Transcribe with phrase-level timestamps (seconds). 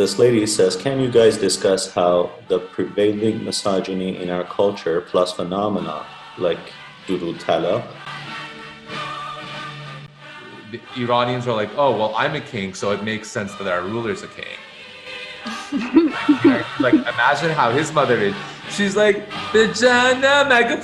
[0.00, 5.34] this lady says, Can you guys discuss how the prevailing misogyny in our culture plus
[5.34, 6.06] phenomena
[6.38, 6.72] like
[7.06, 7.86] Duru Tala
[10.70, 13.82] the Iranians are like, oh, well, I'm a king, so it makes sense that our
[13.82, 14.56] ruler's a king.
[16.44, 18.34] like, like, imagine how his mother is.
[18.70, 20.76] She's like, Bejana maga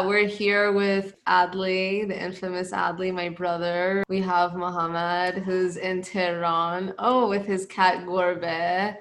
[0.00, 0.04] pulamar.
[0.04, 4.02] Uh, we're here with Adley, the infamous Adley, my brother.
[4.08, 6.94] We have Mohammed, who's in Tehran.
[6.98, 8.44] Oh, with his cat Gorbe.
[8.44, 8.96] And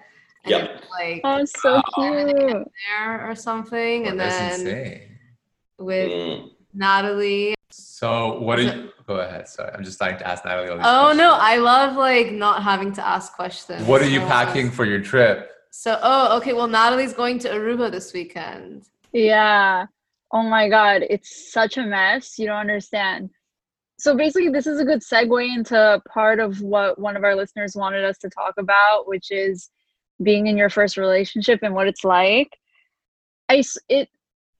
[0.45, 0.83] Yep.
[0.91, 2.67] Like Oh, so cute.
[2.89, 4.07] there or something.
[4.07, 5.01] And then insane.
[5.77, 6.49] with Mm.
[6.73, 7.55] Natalie.
[7.71, 8.89] So what are you?
[9.07, 9.47] Go ahead.
[9.47, 11.33] Sorry, I'm just starting to ask Natalie all these Oh no.
[11.39, 13.85] I love like not having to ask questions.
[13.85, 15.51] What are you So- packing for your trip?
[15.71, 18.85] So oh okay, well Natalie's going to Aruba this weekend.
[19.13, 19.85] Yeah.
[20.31, 21.03] Oh my God.
[21.09, 22.37] It's such a mess.
[22.37, 23.29] You don't understand.
[23.97, 27.75] So basically, this is a good segue into part of what one of our listeners
[27.75, 29.69] wanted us to talk about, which is
[30.23, 32.49] being in your first relationship and what it's like.
[33.49, 34.09] I, it,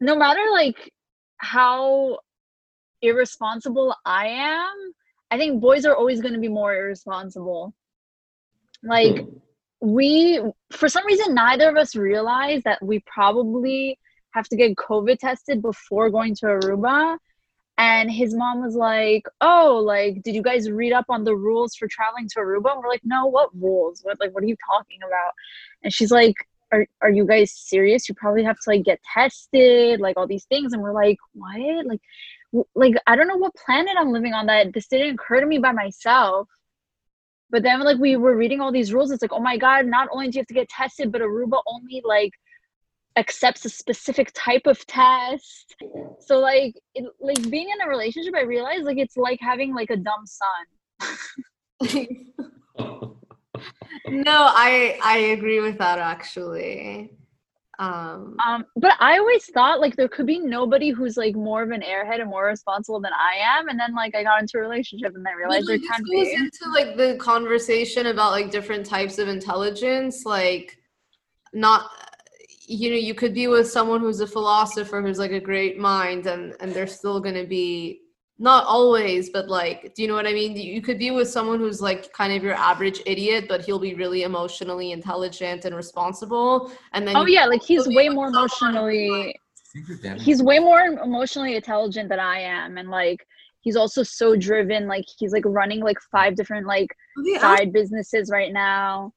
[0.01, 0.91] no matter like
[1.37, 2.19] how
[3.01, 4.93] irresponsible I am,
[5.31, 7.73] I think boys are always going to be more irresponsible.
[8.83, 9.37] Like, hmm.
[9.81, 13.97] we for some reason neither of us realized that we probably
[14.31, 17.17] have to get covid tested before going to aruba.
[17.77, 21.75] And his mom was like oh like did you guys read up on the rules
[21.75, 22.73] for traveling to aruba?
[22.73, 24.01] And we're like no what rules?
[24.03, 25.33] What like what are you talking about?
[25.83, 26.35] And she's like
[26.71, 28.07] are, are you guys serious?
[28.07, 30.73] You probably have to like get tested like all these things.
[30.73, 31.85] And we're like what?
[31.85, 32.01] Like
[32.75, 35.59] like i don't know what planet i'm living on that this didn't occur to me
[35.59, 36.47] by myself.
[37.51, 39.11] But then like we were reading all these rules.
[39.11, 41.61] It's like oh my god not only do you have to get tested but aruba
[41.67, 42.31] only like
[43.19, 45.75] accepts a specific type of test.
[46.19, 49.89] So like it, like being in a relationship i realized like it's like having like
[49.89, 50.65] a dumb son.
[54.07, 57.11] No, I I agree with that actually.
[57.77, 61.71] Um um but i always thought like there could be nobody who's like more of
[61.71, 63.69] an airhead and more responsible than i am.
[63.69, 66.15] And then like i got into a relationship and i realized there Usually can this
[66.15, 66.35] goes be.
[66.35, 70.77] into like the conversation about like different types of intelligence like
[71.53, 71.91] not
[72.69, 76.27] you know you could be with someone who's a philosopher who's like a great mind
[76.27, 78.01] and and they're still going to be
[78.37, 81.59] not always but like do you know what i mean you could be with someone
[81.59, 86.71] who's like kind of your average idiot but he'll be really emotionally intelligent and responsible
[86.93, 90.41] and then oh yeah like he's way more emotionally like, I think you're damn- he's
[90.41, 93.25] way more emotionally intelligent than I am, and like
[93.61, 94.87] he's also so driven.
[94.87, 96.87] Like he's like running like five different like
[97.23, 99.13] Yeah, side businesses right now.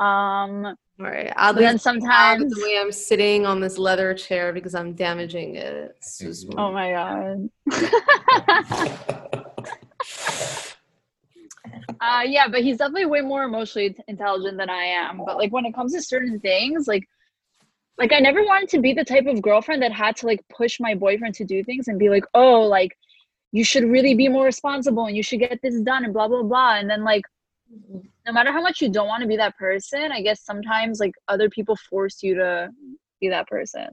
[0.00, 4.14] Um, all right but then Adli's proud sometimes, the way i'm sitting on this leather
[4.14, 7.50] chair because i'm damaging it just- oh my god.
[12.00, 15.20] uh, yeah, but he's definitely way more emotionally intelligent than I am.
[15.24, 17.08] But like when it comes to certain things, like
[17.98, 20.80] like I never wanted to be the type of girlfriend that had to like push
[20.80, 22.96] my boyfriend to do things and be like, oh, like
[23.52, 26.42] you should really be more responsible and you should get this done and blah blah
[26.42, 26.76] blah.
[26.76, 27.22] And then like
[28.26, 31.14] no matter how much you don't want to be that person, I guess sometimes like
[31.28, 32.70] other people force you to
[33.20, 33.88] be that person.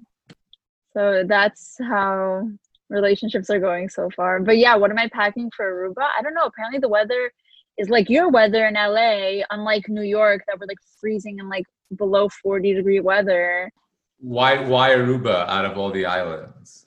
[0.93, 2.47] So that's how
[2.89, 4.39] relationships are going so far.
[4.39, 6.07] But yeah, what am I packing for Aruba?
[6.17, 6.45] I don't know.
[6.45, 7.31] Apparently the weather
[7.77, 11.65] is like your weather in LA, unlike New York that we're like freezing and like
[11.97, 13.71] below 40 degree weather.
[14.19, 16.85] Why why Aruba out of all the islands?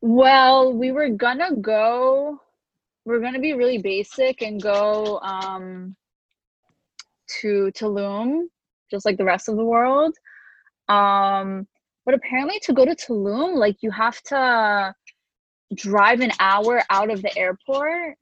[0.00, 2.40] Well, we were gonna go
[3.04, 5.96] we're gonna be really basic and go um
[7.40, 8.44] to Tulum,
[8.90, 10.14] just like the rest of the world.
[10.88, 11.66] Um
[12.04, 14.94] but apparently to go to Tulum, like you have to
[15.74, 18.16] drive an hour out of the airport.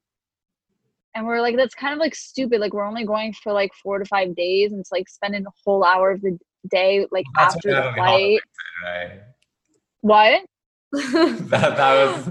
[1.14, 2.60] And we're like, that's kind of like stupid.
[2.60, 5.50] Like we're only going for like four to five days and it's like spending a
[5.64, 6.38] whole hour of the
[6.70, 8.40] day like That's after the flight.
[8.84, 9.24] Said,
[10.02, 10.42] What?
[10.92, 12.28] That that was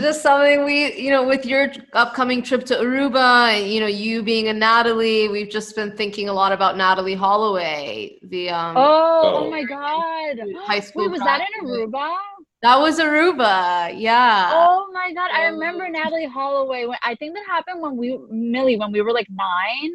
[0.00, 4.22] just something we you know with your upcoming trip to aruba and you know you
[4.22, 9.20] being a natalie we've just been thinking a lot about natalee holloway the um Oh,
[9.24, 9.44] Oh.
[9.46, 10.38] oh my god.
[10.66, 11.68] high school Wait, was that in.
[11.68, 12.16] Aruba?
[12.62, 16.86] that was aruba yeah Oh my god, I Um, remember Natalee Holloway.
[16.86, 19.92] When I think that happened when we Millie when we were like nine,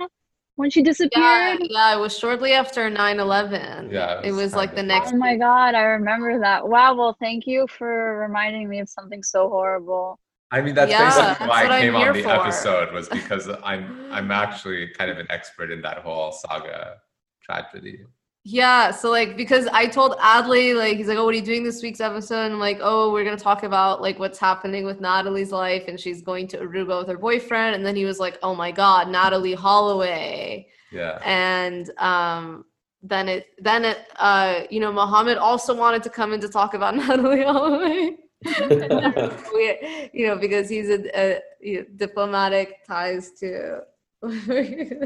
[0.57, 1.59] when she disappeared.
[1.69, 3.91] yeah, it was shortly after 9-11.
[3.91, 6.67] Yeah, It it was was like the next Oh my god, I remember that.
[6.67, 10.19] Wow, well thank you for reminding me of something so horrible.
[10.51, 12.29] I mean that's Yeah, basically that's why what I I'm came on the for.
[12.29, 16.97] episode was because I'm I'm actually kind of an expert in that whole saga
[17.43, 18.05] tragedy.
[18.49, 21.65] Yeah, so like because I told Adley like he's like, oh, what are you doing
[21.65, 22.45] this week's episode?
[22.45, 25.99] And I'm like, oh, we're gonna talk about like what's happening with Natalie's life, and
[25.99, 27.75] she's going to Aruba with her boyfriend.
[27.75, 30.65] And then he was like, oh my god, Natalee Holloway.
[30.93, 31.19] Yeah.
[31.25, 32.63] And um,
[33.03, 36.73] then it then it uh, you know Mohammed also wanted to come in to talk
[36.73, 38.15] about Natalee Holloway.
[40.13, 43.81] you know because he's a, a you know, diplomatic ties to.
[44.21, 44.31] Well,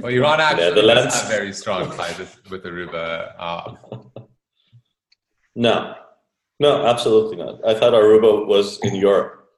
[0.05, 1.15] Iran actually does Netherlands.
[1.21, 3.33] have very strong ties with, with Aruba.
[3.37, 3.73] Uh,
[5.55, 5.95] No,
[6.59, 7.59] no, absolutely not.
[7.67, 9.49] I thought Aruba was in Europe.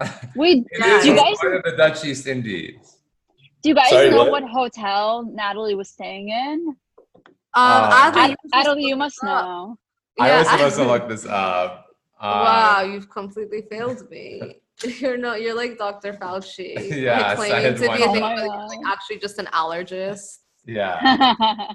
[0.36, 0.96] Wait, it Yeah.
[0.98, 2.98] is do you guys part of the Dutch East Indies.
[3.62, 4.30] do you guys Sorry, know what?
[4.32, 6.58] what hotel Natalie was staying in?
[6.68, 6.76] Um,
[7.54, 9.78] Uh, Adley, Ad- Natalie, you must know.
[10.20, 11.86] I Yeah, was supposed to look this up.
[12.20, 14.60] Uh, wow, you've completely failed me.
[14.84, 15.40] You're not.
[15.40, 16.12] you're like Dr.
[16.12, 16.74] Fauci.
[16.96, 18.68] Yeah, like claiming to be a Oh thing, my but he's, God.
[18.68, 20.38] like actually just an allergist.
[20.66, 20.98] Yeah.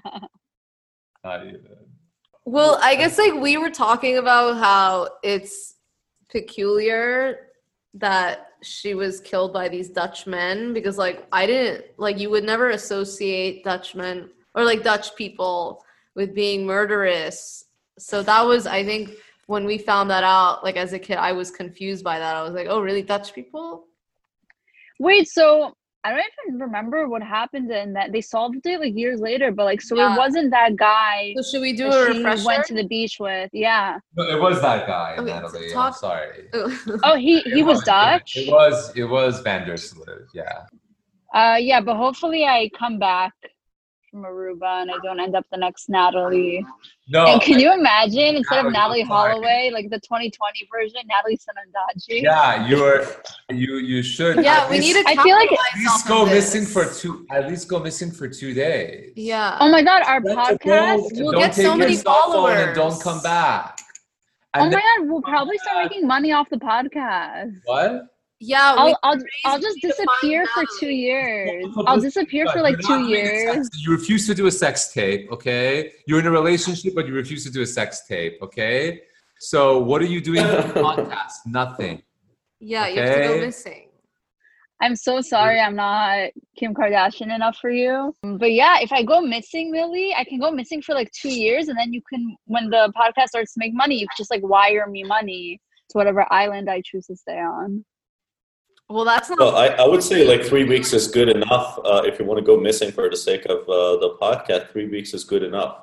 [1.23, 1.61] Not even.
[2.45, 5.75] Well, I guess like we were talking about how it's
[6.29, 7.47] peculiar
[7.93, 12.43] that she was killed by these Dutch men because like I didn't like you would
[12.43, 15.83] never associate Dutchmen or like Dutch people
[16.15, 17.65] with being murderous.
[17.99, 19.11] So that was I think
[19.51, 22.33] when we found that out like as a kid I was confused by that.
[22.39, 23.67] I was like, "Oh, really Dutch people?"
[25.07, 28.11] Wait, so I don't even remember what happened in that.
[28.13, 30.13] They solved it like years later, but like, so Yeah.
[30.13, 32.45] it wasn't that guy So should we do that a she refresher?
[32.51, 33.49] went to the beach with.
[33.67, 33.99] Yeah.
[34.17, 35.75] No, it was that guy, Okay, Natalie.
[35.75, 36.49] I'm sorry.
[37.07, 38.31] Oh, he he It was Dutch.
[38.41, 40.57] It was it was Van der Sloot, yeah.
[41.39, 43.33] Uh, yeah, but hopefully I come back
[44.11, 46.65] from Aruba and I don't end up the next Natalie.
[47.07, 51.37] No, and can you imagine instead of Natalie Natalee Holloway, like the 2020 version, Natalie
[51.37, 52.21] Sanandaji?
[52.21, 53.05] yeah, you're
[53.49, 56.29] you you should yeah, we least- need to I feel like- at least go of
[56.29, 59.13] missing for two at least go missing for two days.
[59.15, 59.57] Yeah.
[59.59, 61.09] Oh my God, our Don't- podcast.
[61.13, 63.79] We'll don't get take so many your cell phone and don't come back.
[64.53, 67.53] Oh my then- God, we'll probably start making money off the podcast.
[67.65, 68.07] what?
[68.43, 70.79] Yeah, I'll I'll I'll just money to find disappear for Natalie.
[70.79, 71.65] two years.
[71.75, 73.69] Well, I'll disappear for like two years.
[73.77, 75.91] You refuse to do a sex tape, okay?
[76.07, 79.01] You're in a relationship, but you refuse to do a sex tape, okay?
[79.39, 81.33] So what are you doing for the podcast?
[81.45, 82.01] Nothing.
[82.59, 83.89] Yeah, you have to go missing.
[84.81, 88.15] I'm so sorry I'm not Kim Kardashian enough for you.
[88.23, 91.67] But yeah, if I go missing, Millie, I can go missing for like two years
[91.67, 94.41] and then you can when the podcast starts to make money, you can just like
[94.41, 95.61] wire me money
[95.91, 97.85] to whatever island I choose to stay on.
[98.91, 99.39] Well, that's not.
[99.39, 102.39] Well, I, I would say like three weeks is good enough uh, if you want
[102.39, 104.71] to go missing for the sake of uh, the podcast.
[104.71, 105.77] Three weeks is good enough.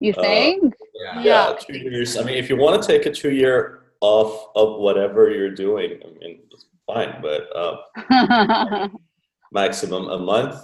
[0.00, 0.74] You Uh, think?
[0.94, 1.20] Yeah.
[1.22, 1.48] Yeah.
[1.50, 2.16] Yeah, two years.
[2.16, 5.98] I mean, if you want to take a two year off of whatever you're doing,
[6.04, 8.88] I mean, it's fine, but uh,
[9.52, 10.56] maximum a month.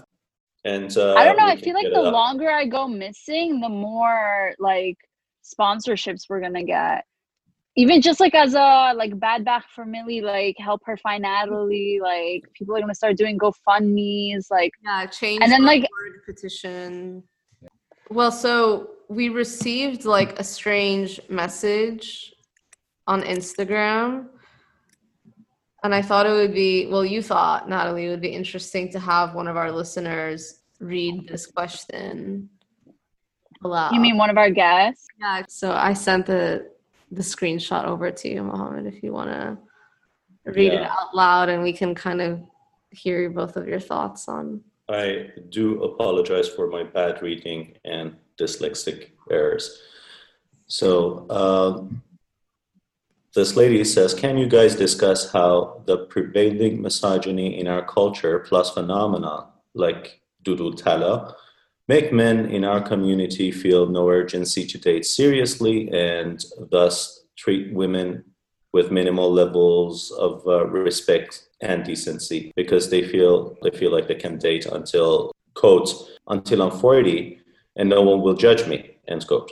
[0.64, 1.46] And uh, I don't know.
[1.46, 4.98] I feel like the longer I go missing, the more like
[5.42, 7.04] sponsorships we're gonna get.
[7.80, 11.98] Even just like as a like bad back for Millie, like help her find Natalie.
[12.02, 14.50] Like people are gonna start doing GoFundmes.
[14.50, 17.22] Like yeah, change and then, like- word petition.
[18.10, 22.34] Well, so we received like a strange message
[23.06, 24.26] on Instagram.
[25.82, 29.00] And I thought it would be, well, you thought, Natalie, it would be interesting to
[29.00, 32.50] have one of our listeners read this question
[33.64, 33.94] aloud.
[33.94, 35.06] you mean one of our guests?
[35.18, 35.42] Yeah.
[35.48, 36.69] So I sent the
[37.10, 39.58] the screenshot over to you, Mohammed, if you want to
[40.44, 42.40] read it out loud, and we can kind of
[42.90, 44.62] hear both of your thoughts on.
[44.88, 49.80] I do apologize for my bad reading and dyslexic errors.
[50.66, 52.02] So, um,
[53.34, 58.70] this lady says, Can you guys discuss how the prevailing misogyny in our culture plus
[58.70, 61.36] phenomena like Dudu Tala
[61.90, 66.36] make men in our community feel no urgency to date seriously and
[66.70, 68.08] thus treat women
[68.72, 71.32] with minimal levels of uh, respect
[71.68, 73.32] and decency because they feel
[73.64, 75.88] they feel like they can date until quote
[76.28, 77.40] until I'm 40
[77.76, 78.78] and no one will judge me
[79.08, 79.50] end quote.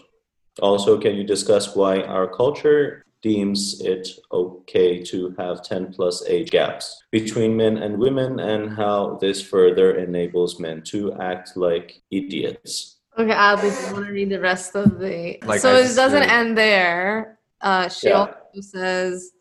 [0.68, 6.50] Also, can you discuss why our culture deems it okay to have 10 plus age
[6.50, 12.96] gaps between men and women and how this further enables men to act like idiots?
[13.18, 15.38] Okay, Adley, do you want to read the rest of the?
[15.44, 17.38] Like so I it doesn't said- end there.
[17.60, 18.18] Uh, she Yeah.
[18.18, 19.32] also says,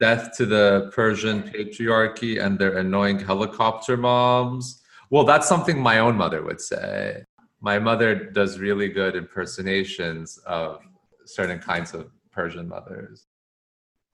[0.00, 4.82] Death to the Persian patriarchy and their annoying helicopter moms.
[5.10, 7.22] Well, that's something my own mother would say.
[7.60, 10.80] My mother does really good impersonations of
[11.24, 13.26] certain kinds of Persian mothers.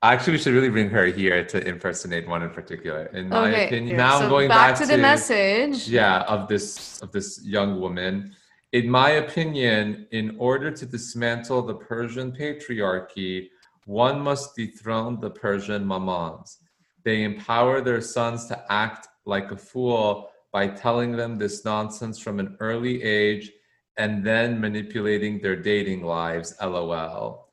[0.03, 3.07] Actually, we should really bring her here to impersonate one in particular.
[3.07, 3.67] In my okay.
[3.67, 5.89] opinion, now so I'm going back, back, to the message.
[5.89, 8.33] yeah of this of this young woman
[8.73, 13.49] In my opinion, in order to dismantle the Persian patriarchy,
[13.87, 16.59] one must dethrone the Persian mamans.
[17.03, 22.39] They empower their sons to act like a fool by telling them this nonsense from
[22.41, 23.51] an early age
[23.97, 26.55] and then manipulating their dating lives.
[26.61, 27.48] LOL.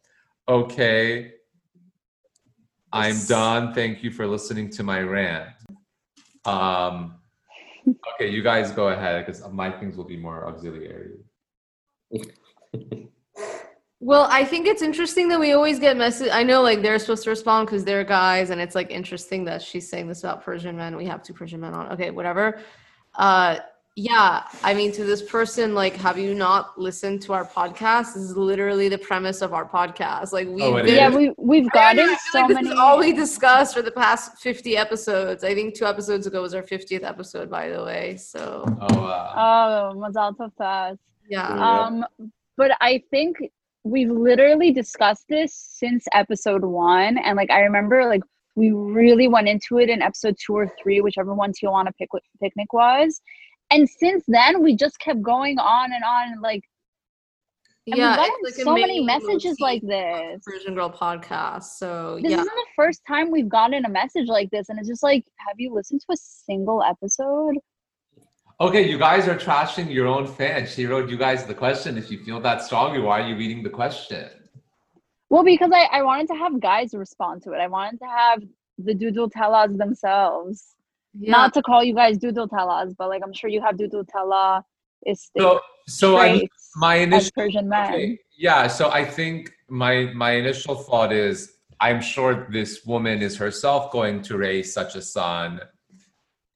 [0.47, 1.33] Okay,
[2.91, 3.73] I'm done.
[3.73, 5.49] Thank you for listening to my rant.
[6.45, 7.15] Um,
[8.13, 11.17] okay, you guys go ahead because my things will be more auxiliary.
[14.01, 16.29] Well, I think it's interesting that we always get message.
[16.31, 19.63] I know, like they're supposed to respond because they're guys, and it's like interesting that
[19.63, 20.95] she's saying this about Persian men.
[20.95, 21.91] We have two Persian men on.
[21.93, 22.59] Okay, whatever.
[23.15, 23.57] Uh,
[23.97, 28.13] yeah, I mean, to this person, like, have you not listened to our podcast?
[28.13, 30.33] This is literally the premise of our podcast.
[30.33, 32.55] Like, we've Oh, yeah, we we've I don't know, gotten I feel so like this
[32.55, 32.69] many.
[32.71, 35.45] is all we discussed for the past 50 episodes.
[35.45, 38.17] I think two episodes ago was our 50th episode, by the way.
[38.17, 39.91] So, Oh, wow.
[39.93, 40.97] Oh, Mazal Tov to us.
[41.29, 41.55] yeah.
[41.55, 41.79] Yeah.
[41.85, 42.05] Um,
[42.57, 43.37] but I think
[43.85, 48.23] we've literally discussed this since episode one, and like I remember, like
[48.55, 52.09] we really went into it in episode two or three, whichever one Tijuana pic-
[52.41, 53.21] picnic was.
[53.71, 56.63] And since then, we just kept going on and on, and like
[57.87, 60.35] and yeah, we've gotten like so many messages like this.
[60.35, 61.63] of Persian Girl podcast.
[61.63, 62.37] So, This yeah.
[62.37, 65.59] isn't the first time we've gotten a message like this, and it's just like, have
[65.59, 67.55] you listened to a single episode?
[68.59, 70.65] Okay, you guys are trashing your own fan.
[70.65, 71.97] She wrote you guys the question.
[71.97, 74.29] If you feel that strongly, why are you reading the question?
[75.29, 77.57] Well, because I, I wanted to have guys respond to it.
[77.57, 78.41] I wanted to have
[78.77, 80.74] the doodle tellas themselves.
[81.17, 81.31] Yeah.
[81.31, 84.65] Not to call you guys doodle tellas, but like I'm sure you have doodle tella
[85.05, 87.93] is So, so I, my initial Persian man.
[87.93, 88.19] Okay.
[88.37, 93.91] Yeah, so I think my my initial thought is I'm sure this woman is herself
[93.91, 95.61] going to raise such a son.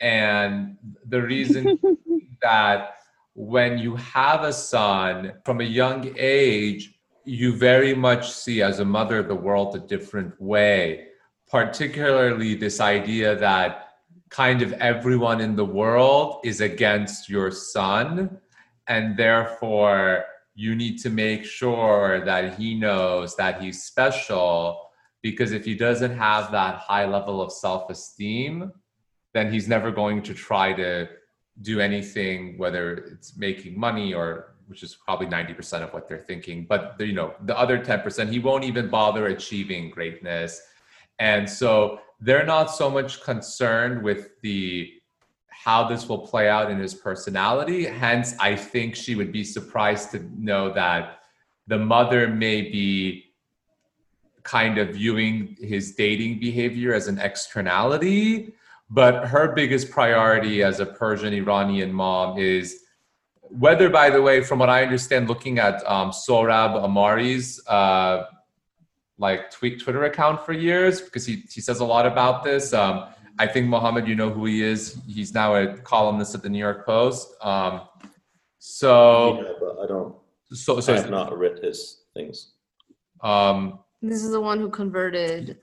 [0.02, 1.80] And the reason
[2.42, 2.96] that
[3.34, 8.86] when you have a son from a young age, you very much see as a
[8.86, 11.08] mother of the world a different way,
[11.50, 13.89] particularly this idea that
[14.30, 18.38] kind of everyone in the world is against your son
[18.88, 24.90] and therefore you need to make sure that he knows that he's special
[25.22, 28.72] because if he doesn't have that high level of self-esteem
[29.34, 31.08] then he's never going to try to
[31.62, 36.66] do anything whether it's making money or which is probably 90% of what they're thinking
[36.70, 40.62] but you know the other 10% he won't even bother achieving greatness.
[41.20, 44.94] And so they're not so much concerned with the
[45.50, 47.86] how this will play out in his personality.
[47.86, 51.20] Hence, I think she would be surprised to know that
[51.68, 53.26] the mother may be
[54.44, 58.54] kind of viewing his dating behavior as an externality.
[58.90, 62.84] But her biggest priority as a Persian Iranian mom is
[63.42, 68.24] whether, by the way, from what I understand, looking at um, Sohrab Ahmari's uh,
[69.20, 72.74] like tweet Twitter account for years because he, he says a lot about this.
[72.74, 74.98] Um, I think Mohammed, you know who he is.
[75.08, 77.36] He's now a columnist at the New York Post.
[77.42, 77.82] Um,
[78.58, 80.16] so, yeah, but I don't.
[80.52, 82.54] so, so I so, have not read his things.
[83.22, 85.58] um, This is the one who converted.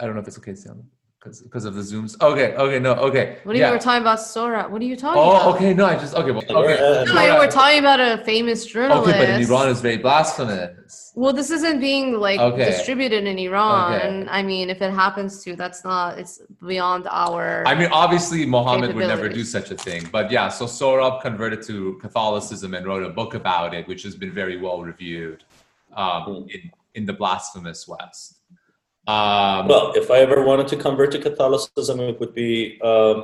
[0.00, 0.82] I don't know if it's okay, Sam,
[1.20, 2.20] because because of the zooms.
[2.20, 3.38] Okay, okay, no, okay.
[3.44, 3.66] What are yeah.
[3.68, 4.66] you were talking about Sora?
[4.68, 5.44] What are you talking about?
[5.44, 7.04] Oh, okay, no, I just okay, well, okay.
[7.12, 9.08] No, you were talking about a famous journalist.
[9.08, 11.12] Okay, but in Iran is very blasphemous.
[11.14, 12.64] Well, this isn't being like Okay.
[12.64, 14.22] distributed in Iran.
[14.22, 14.30] Okay.
[14.30, 16.18] I mean, if it happens to, that's not.
[16.18, 17.64] It's beyond our.
[17.66, 20.08] I mean, obviously, Mohammed would never do such a thing.
[20.10, 24.16] But yeah, so Sohrab converted to Catholicism and wrote a book about it, which has
[24.16, 25.44] been very well reviewed
[25.96, 26.48] um, Hmm.
[26.48, 28.39] in, in the blasphemous West.
[29.10, 33.16] Um, Well, if I ever wanted to convert to Catholicism, it would be um,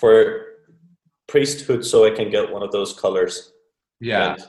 [0.00, 0.16] for
[1.26, 3.52] priesthood, so I can get one of those colors.
[4.00, 4.34] yeah.
[4.34, 4.44] and,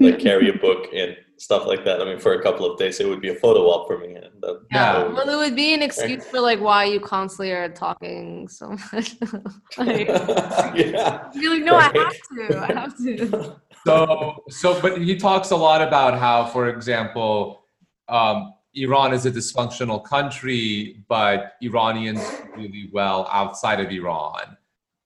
[0.00, 2.00] like carry a book and stuff like that.
[2.00, 4.14] I mean, for a couple of days, it would be a photo op for me.
[4.14, 5.04] And then, Yeah.
[5.04, 9.16] Well, it would be an excuse for like why you constantly are talking so much.
[9.76, 10.08] like,
[10.76, 11.30] yeah.
[11.34, 12.58] you're like, no, I have to.
[12.58, 13.56] I have to.
[13.84, 17.64] so so but he talks a lot about how for example
[18.08, 22.20] um, iran is a dysfunctional country but iranians
[22.56, 24.56] do really well outside of iran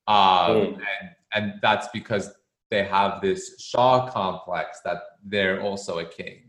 [0.09, 0.75] um, Mm.
[0.75, 2.33] and, and that's because
[2.71, 6.43] they have this shah complex that they're also a king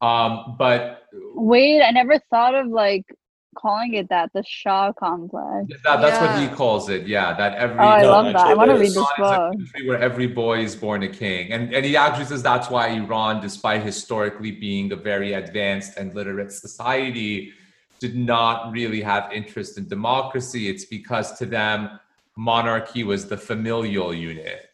[0.00, 1.00] um, but
[1.34, 3.04] Wait, I never thought of like
[3.54, 5.66] calling it that, the shah complex.
[5.84, 8.46] that, that's what he calls it yeah that every Oh, I No, love that.
[8.48, 9.52] I want to read this Iran a book.
[9.52, 11.52] country where every boy is born a king.
[11.52, 16.14] And, and he actually says that's why Iran, despite historically being a very advanced and
[16.14, 17.52] literate society,
[18.00, 20.68] did not really have interest in democracy.
[20.68, 21.98] It's because to them,
[22.36, 24.68] monarchy was the familial unit.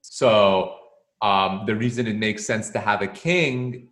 [0.00, 0.76] So
[1.22, 3.88] um, the reason it makes sense to have a king,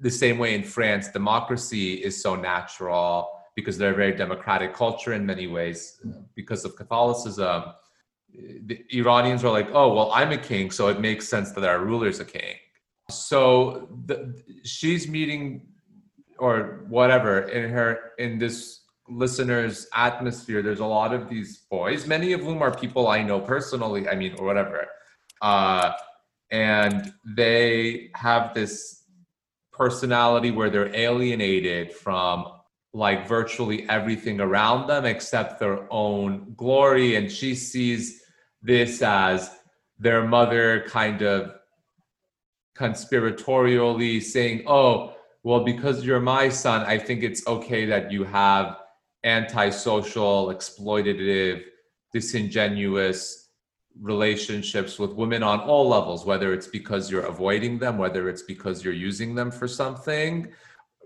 [0.00, 5.14] the same way in France, democracy is so natural because they're a very democratic culture
[5.14, 6.00] in many ways
[6.34, 7.64] because of Catholicism.
[8.66, 11.80] The Iranians are like, oh, well, I'm a king, so it makes sense that our
[11.80, 12.56] ruler's a king.
[13.10, 15.66] So the, she's meeting
[16.38, 22.32] or whatever in her in this listeners atmosphere there's a lot of these boys many
[22.32, 24.86] of whom are people i know personally i mean or whatever
[25.42, 25.92] uh,
[26.50, 29.04] and they have this
[29.72, 32.46] personality where they're alienated from
[32.96, 38.22] like virtually everything around them except their own glory and she sees
[38.62, 39.50] this as
[39.98, 41.52] their mother kind of
[42.78, 48.76] conspiratorially saying oh well because you're my son i think it's okay that you have
[49.26, 51.64] antisocial, exploitative,
[52.12, 53.50] disingenuous
[54.00, 58.84] relationships with women on all levels, whether it's because you're avoiding them, whether it's because
[58.84, 60.48] you're using them for something,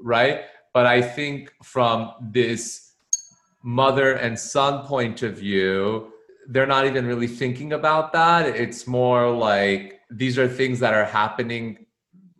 [0.02, 0.42] right?
[0.72, 2.92] But I think from this
[3.62, 6.12] mother and son point of view,
[6.48, 8.46] they're not even really thinking about that.
[8.46, 11.86] It's more like these are things that are happening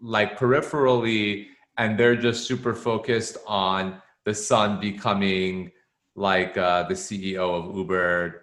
[0.01, 1.47] like peripherally,
[1.77, 5.71] and they're just super focused on the son becoming
[6.15, 8.43] like uh, the CEO of Uber,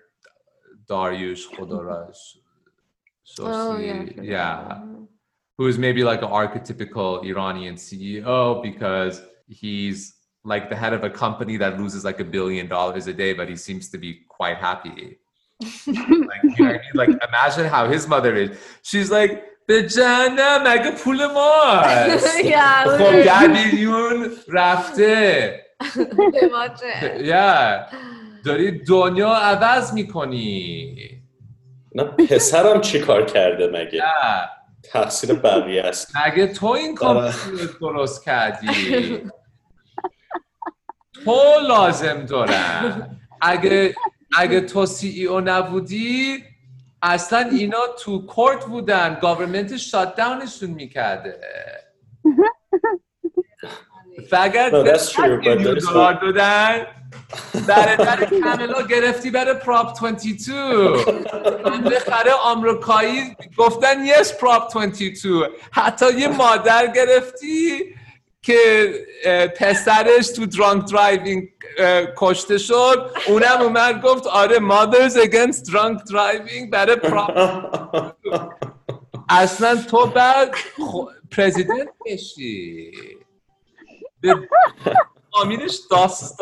[0.90, 2.16] Dariush Khodoraj.
[3.40, 3.94] Oh, yeah.
[3.94, 4.80] I Sosi, forgot yeah,
[5.58, 11.11] who is maybe like an archetypical Iranian CEO because he's like the head of a
[11.11, 14.59] company that loses like a billion dollars a day, but he seems to be quite
[14.59, 15.19] happy.
[15.61, 16.95] like, you know what I mean?
[16.95, 18.51] like imagine how his mother is.
[18.83, 19.33] She's like,
[19.67, 23.25] به جهنم مگه پول ماست yeah, خب literally.
[23.25, 27.27] ده میلیون رفته Pretty much it.
[27.27, 27.95] yeah.
[28.45, 30.97] داری دنیا عوض میکنی
[31.95, 34.49] نه پسرم چی کار کرده مگه نه
[34.93, 38.67] تقصیر بقیه است مگه تو این کامپیوتر رو درست کردی
[41.28, 43.20] تو لازم دارن.
[43.42, 43.96] اگه
[44.38, 46.44] اگه تو سی ای او نبودی
[47.02, 49.18] اصلا اینا تو کورت بودن.
[49.22, 51.40] گاورمنت شات داونشون می‌کرده
[54.30, 56.88] فقط دلار دادن
[57.68, 60.54] در در کملا گرفتی بره پراپ 22
[61.64, 67.96] بالاخره آمریکایی گفتن یس پراپ 22 حتی یه مادر گرفتی
[68.48, 68.94] که
[69.60, 71.48] پسرش تو درانک درایوینگ
[72.18, 78.14] کشته شد اونم اومد گفت آره مادرز اگنست درانک درایوینگ برای پراپ
[79.30, 82.92] اصلا تو بعد خ- پرزیدنت بشی
[84.22, 84.36] به-
[85.32, 86.40] آمینش داست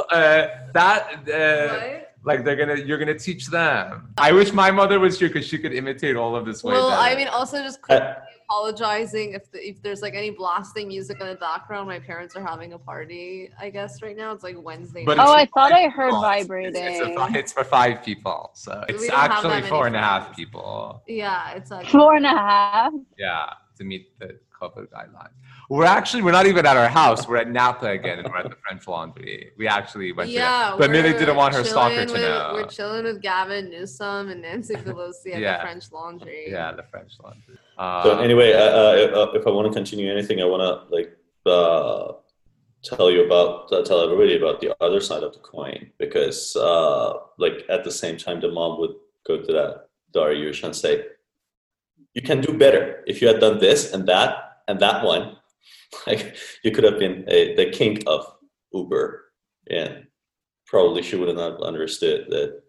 [2.30, 3.86] like they're gonna you're gonna teach them
[4.28, 6.90] i wish my mother was here because she could imitate all of this way Well,
[6.90, 7.10] better.
[7.10, 11.28] I mean, also just quickly apologizing if the, if there's like any blasting music in
[11.28, 11.88] the background.
[11.88, 13.50] My parents are having a party.
[13.60, 15.04] I guess right now it's like Wednesday.
[15.06, 15.26] But night.
[15.28, 16.84] Oh, I thought I heard It's- it's, vibrating.
[16.84, 17.00] it's,
[17.36, 20.00] a- it's for five people so it's don't have that actually many four and a
[20.00, 22.94] half people yeah, it's like Four and a half.
[23.18, 25.30] yeah to meet the COVID guidelines
[25.70, 28.50] we're actually we're not even at our house we're at Napa again and we're at
[28.50, 30.70] the French Laundry we actually went yeah.
[30.70, 33.22] there but Millie we're didn't want her stalker chilling to with- know We're chilling with
[33.22, 35.58] Gavin Newsom and Nancy Pelosi at Yeah.
[35.58, 36.46] the French Laundry.
[36.50, 40.42] yeah the French Laundry uh, So anyway, uh, uh, if I want to continue anything,
[40.42, 42.14] I want to like uh,
[42.84, 47.14] tell you about uh, tell everybody about the other side of the coin because uh,
[47.38, 48.96] like at the same time, the mom would
[49.28, 51.06] go to that Dariush and say,
[52.14, 55.38] "You can do better if you had done this and that and that one.
[56.08, 58.26] Like you could have been a, the king of
[58.74, 59.32] Uber,
[59.70, 60.08] and
[60.66, 62.62] probably she wouldn't have not understood that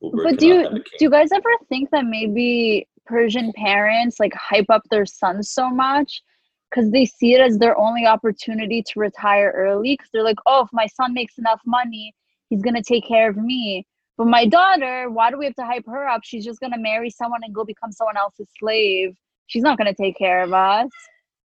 [0.00, 4.70] Uber But do you do you guys ever think that maybe Persian parents like hype
[4.70, 6.22] up their sons so much
[6.70, 9.94] because they see it as their only opportunity to retire early?
[9.94, 12.14] Because they're like, oh, if my son makes enough money,
[12.48, 13.86] he's gonna take care of me.
[14.18, 16.22] But my daughter, why do we have to hype her up?
[16.24, 19.16] She's just gonna marry someone and go become someone else's slave.
[19.46, 20.90] She's not gonna take care of us.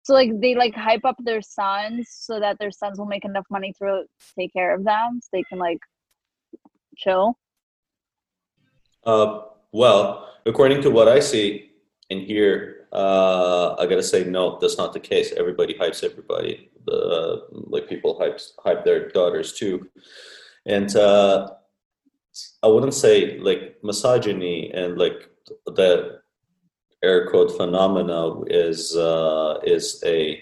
[0.04, 3.46] So like they like hype up their sons so that their sons will make enough
[3.50, 4.04] money to
[4.38, 5.80] take care of them, so they can like
[6.98, 7.38] chill.
[9.04, 9.42] Uh,
[9.72, 11.72] well, according to what I see
[12.10, 15.32] and hear, uh, I gotta say no, that's not the case.
[15.32, 16.72] Everybody hypes everybody.
[16.86, 19.88] The like people hype hype their daughters too,
[20.66, 21.52] and uh,
[22.64, 25.30] I wouldn't say like misogyny and like
[25.66, 26.20] the
[27.04, 30.42] air quote phenomena is uh, is a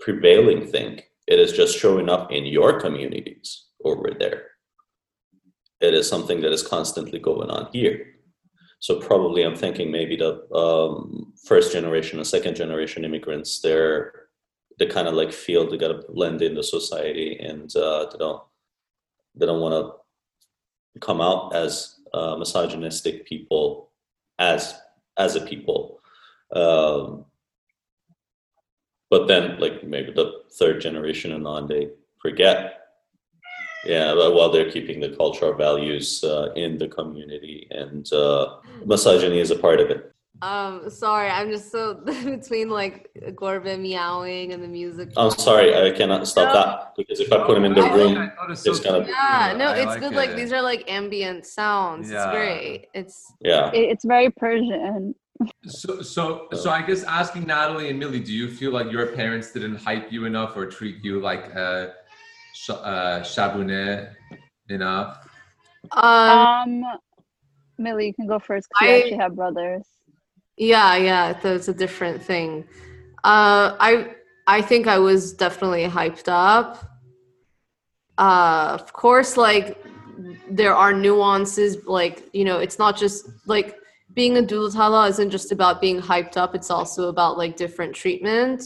[0.00, 1.00] prevailing thing.
[1.26, 4.48] It is just showing up in your communities over there.
[5.80, 8.13] It is something that is constantly going on here.
[8.84, 14.26] So probably I'm thinking maybe the um, first generation and second generation immigrants, they're
[14.78, 18.42] they kind of like feel they gotta blend in the society and uh, they don't
[19.36, 19.72] they don't want
[20.92, 23.90] to come out as uh, misogynistic people
[24.38, 24.74] as
[25.16, 26.00] as a people.
[26.54, 27.24] Um,
[29.08, 31.88] but then like maybe the third generation and on they
[32.20, 32.83] forget
[33.86, 39.50] yeah while they're keeping the cultural values uh, in the community and uh, misogyny is
[39.50, 40.00] a part of it
[40.42, 41.82] Um, sorry, I'm just so
[42.36, 42.96] between like
[43.40, 45.06] Corbin meowing and the music.
[45.16, 46.54] i'm sorry i cannot stop No.
[46.58, 48.14] that because if i put him in the I- room
[48.50, 49.16] it's it's so gonna- cute.
[49.16, 50.12] Yeah, no, I it's good.
[50.22, 52.04] Like these are like ambient sounds.
[52.10, 52.16] Yeah.
[52.18, 52.78] It's great.
[53.00, 53.16] It's
[53.50, 55.14] yeah It, it's very Persian.
[55.66, 56.22] So, so,
[56.62, 60.06] so I guess asking Natalie and Millie, do you feel like your parents didn't hype
[60.14, 61.82] you enough or treat you like uh,
[62.54, 64.08] sh- uh, shabune
[64.68, 65.28] enough?
[65.92, 66.84] um, Um,
[67.78, 69.86] Millie, you can go first because you I- actually have brothers.
[70.56, 72.64] Yeah, yeah, that's a different thing.
[73.24, 74.14] Uh, I
[74.46, 76.78] I think I was definitely hyped up.
[78.16, 79.82] Uh, of course, like
[80.48, 81.84] there are nuances.
[81.86, 83.76] Like you know, it's not just like
[84.14, 86.54] being a dulatala isn't just about being hyped up.
[86.54, 88.62] It's also about like different treatment.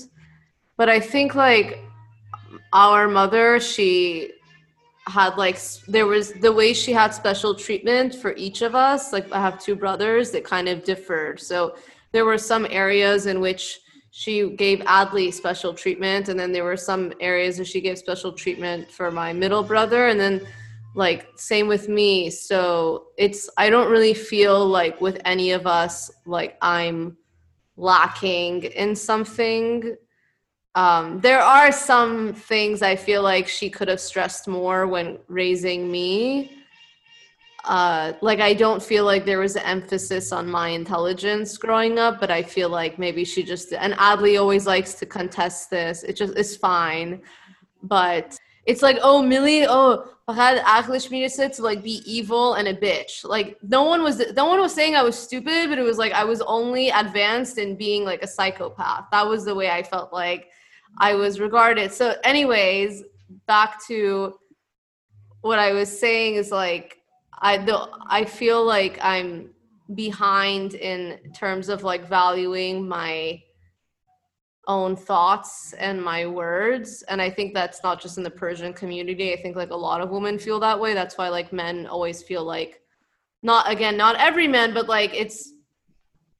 [0.76, 1.80] But I think like
[2.72, 4.32] our mother, she
[5.08, 9.30] had like there was the way she had special treatment for each of us like
[9.32, 11.40] i have two brothers that kind of differed.
[11.40, 11.76] So
[12.12, 16.76] there were some areas in which she gave adley special treatment and then there were
[16.76, 20.46] some areas that she gave special treatment for my middle brother and then
[20.94, 22.28] like same with me.
[22.30, 27.16] So it's i don't really feel like with any of us like i'm
[27.76, 29.96] lacking in something
[30.74, 35.90] um, there are some things I feel like she could have stressed more when raising
[35.90, 36.52] me.
[37.64, 42.30] Uh, like I don't feel like there was emphasis on my intelligence growing up, but
[42.30, 46.04] I feel like maybe she just and Adley always likes to contest this.
[46.04, 47.22] It just it's fine,
[47.82, 53.24] but it's like oh Millie oh to like be evil and a bitch.
[53.24, 56.12] Like no one was no one was saying I was stupid, but it was like
[56.12, 59.06] I was only advanced in being like a psychopath.
[59.10, 60.48] That was the way I felt like
[60.98, 61.92] I was regarded.
[61.92, 63.04] So, anyways,
[63.46, 64.34] back to
[65.40, 66.98] what I was saying is like
[67.40, 69.50] I the I feel like I'm
[69.94, 73.42] behind in terms of like valuing my
[74.66, 77.02] own thoughts and my words.
[77.08, 79.32] And i think that's not just in the persian community.
[79.32, 80.92] I think like a lot of women feel that way.
[80.94, 82.82] That's why like men always feel like
[83.42, 85.52] not again not every man but like it's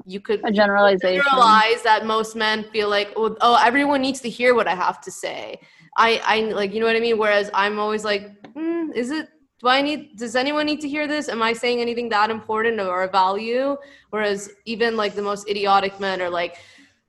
[0.08, 1.22] you could A generalization.
[1.22, 4.98] generalize that most men feel like oh, oh everyone needs to hear what i have
[5.06, 5.40] to say
[6.06, 9.28] i i like you know what i mean whereas i'm always like mm, is it
[9.60, 12.80] do i need does anyone need to hear this am i saying anything that important
[12.80, 13.76] or a value
[14.10, 16.56] whereas even like the most idiotic men are like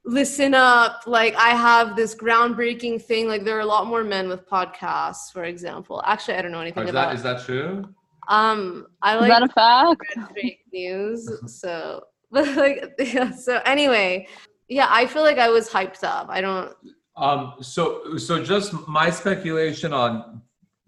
[0.05, 4.27] listen up like i have this groundbreaking thing like there are a lot more men
[4.27, 7.87] with podcasts for example actually i don't know anything Is about that, is that true?
[8.29, 10.01] um i Is like that a fact?
[10.17, 11.29] read fake news.
[11.59, 13.31] So, but like, yeah.
[13.31, 14.27] So anyway,
[14.67, 16.27] yeah, I feel like I was hyped up.
[16.29, 16.75] I don't.
[17.17, 20.41] Um, so, so just my speculation on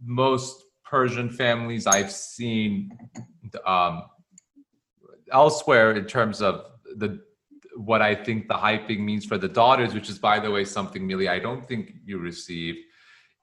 [0.04, 2.98] most Persian families I've seen
[3.66, 4.04] um,
[5.32, 6.66] elsewhere in terms of
[6.98, 7.22] the
[7.76, 11.08] what I think the hyping means for the daughters, which is by the way something
[11.08, 12.80] Millie I don't think you received,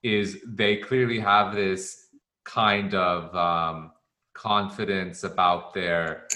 [0.02, 2.08] is they clearly have this
[2.44, 3.92] kind of um,
[4.34, 6.28] confidence about their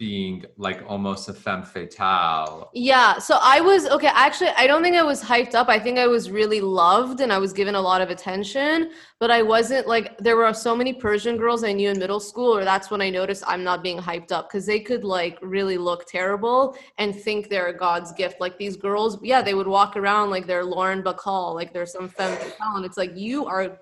[0.00, 2.70] being like almost a femme fatale.
[2.72, 3.18] Yeah.
[3.18, 4.10] So I was okay.
[4.14, 5.68] Actually, I don't think I was hyped up.
[5.68, 8.92] I think I was really loved and I was given a lot of attention.
[9.18, 12.56] But I wasn't like there were so many Persian girls I knew in middle school,
[12.56, 15.76] or that's when I noticed I'm not being hyped up because they could like really
[15.76, 18.40] look terrible and think they're a God's gift.
[18.40, 22.08] Like these girls, yeah, they would walk around like they're Lauren Bacall, like they're some
[22.08, 23.78] femme fatale, and it's like you are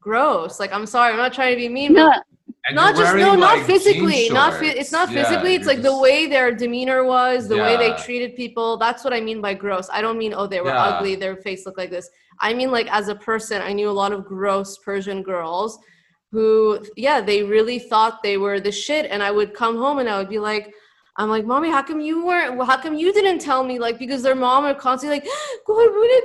[0.00, 0.58] gross.
[0.58, 1.92] Like I'm sorry, I'm not trying to be mean.
[1.92, 2.22] but No,
[2.68, 5.10] And not just no wearing, not physically not phy- it's not.
[5.10, 9.02] Yeah, physically it's like the way their demeanor was the way they treated people that's
[9.04, 10.82] what i mean by gross i don't mean oh they were Yeah.
[10.90, 13.96] ugly their face looked like this i mean like as a person i knew a
[14.02, 15.78] lot of gross persian girls
[16.30, 20.08] who yeah they really thought they were the shit and i would come home and
[20.08, 20.72] i would be like
[21.18, 22.56] I'm like, mommy, how come you weren't?
[22.64, 23.80] How come you didn't tell me?
[23.80, 25.28] Like, because their mom are constantly like,
[25.68, 26.18] oh,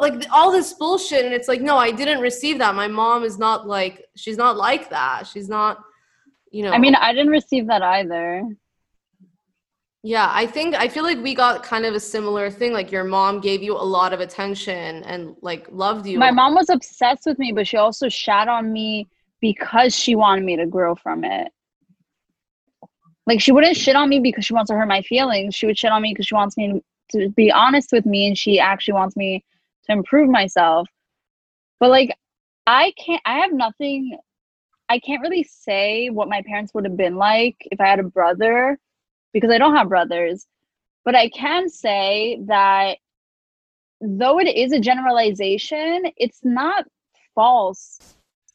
[0.00, 2.74] like all this bullshit, and it's like, no, I didn't receive that.
[2.74, 5.28] My mom is not like, she's not like that.
[5.28, 5.78] She's not,
[6.50, 6.72] you know.
[6.72, 8.42] I mean, I didn't receive that either.
[10.02, 12.72] Yeah, I think I feel like we got kind of a similar thing.
[12.72, 16.18] Like your mom gave you a lot of attention and like loved you.
[16.18, 19.08] My mom was obsessed with me, but she also shat on me
[19.40, 21.52] because she wanted me to grow from it
[23.28, 25.54] like she wouldn't shit on me because she wants to hurt my feelings.
[25.54, 28.36] She would shit on me because she wants me to be honest with me and
[28.36, 29.44] she actually wants me
[29.84, 30.88] to improve myself.
[31.78, 32.16] But like
[32.66, 34.16] I can't I have nothing
[34.88, 38.04] I can't really say what my parents would have been like if I had a
[38.04, 38.78] brother
[39.34, 40.46] because I don't have brothers.
[41.04, 42.96] But I can say that
[44.00, 46.86] though it is a generalization, it's not
[47.34, 48.00] false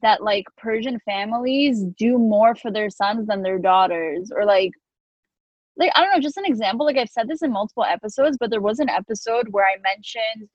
[0.04, 4.72] that like Persian families do more for their sons than their daughters or like
[5.76, 6.86] like I don't know, just an example.
[6.86, 10.48] Like I've said this in multiple episodes, but there was an episode where I mentioned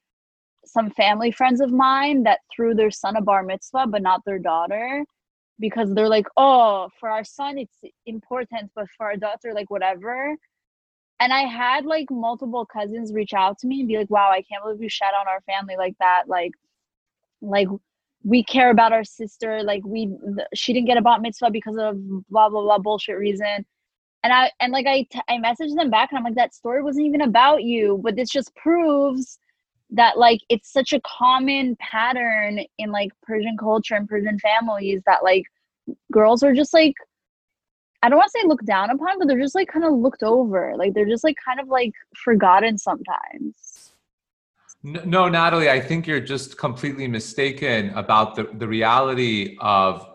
[0.64, 4.38] some family friends of mine that threw their son a bar mitzvah, but not their
[4.38, 5.04] daughter,
[5.58, 10.36] because they're like, oh, for our son it's important, but for our daughter, like whatever.
[11.20, 14.42] And I had like multiple cousins reach out to me and be like, wow, I
[14.42, 16.24] can't believe you shat on our family like that.
[16.28, 16.52] Like,
[17.40, 17.68] like
[18.24, 19.62] we care about our sister.
[19.62, 20.10] Like we,
[20.54, 21.96] she didn't get a bat mitzvah because of
[22.28, 23.64] blah blah blah bullshit reason
[24.22, 26.82] and I and like I t- I messaged them back and I'm like that story
[26.82, 29.38] wasn't even about you, but this just proves
[29.90, 35.22] that like it's such a common pattern in like Persian culture and Persian families that
[35.22, 35.44] like
[36.12, 36.94] girls are just like
[38.02, 40.22] I don't want to say looked down upon, but they're just like kind of looked
[40.22, 40.74] over.
[40.76, 43.77] Like they're just like kind of like forgotten sometimes.
[44.82, 50.06] No, Natalie, I think you're just completely mistaken about the, the reality of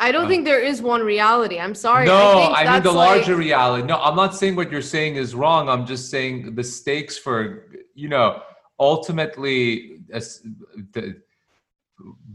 [0.00, 1.58] I don't uh, think there is one reality.
[1.58, 2.06] I'm sorry.
[2.06, 3.40] No, I, I mean the larger like...
[3.40, 3.86] reality.
[3.86, 5.68] No, I'm not saying what you're saying is wrong.
[5.68, 8.42] I'm just saying the stakes for you know
[8.78, 11.20] ultimately the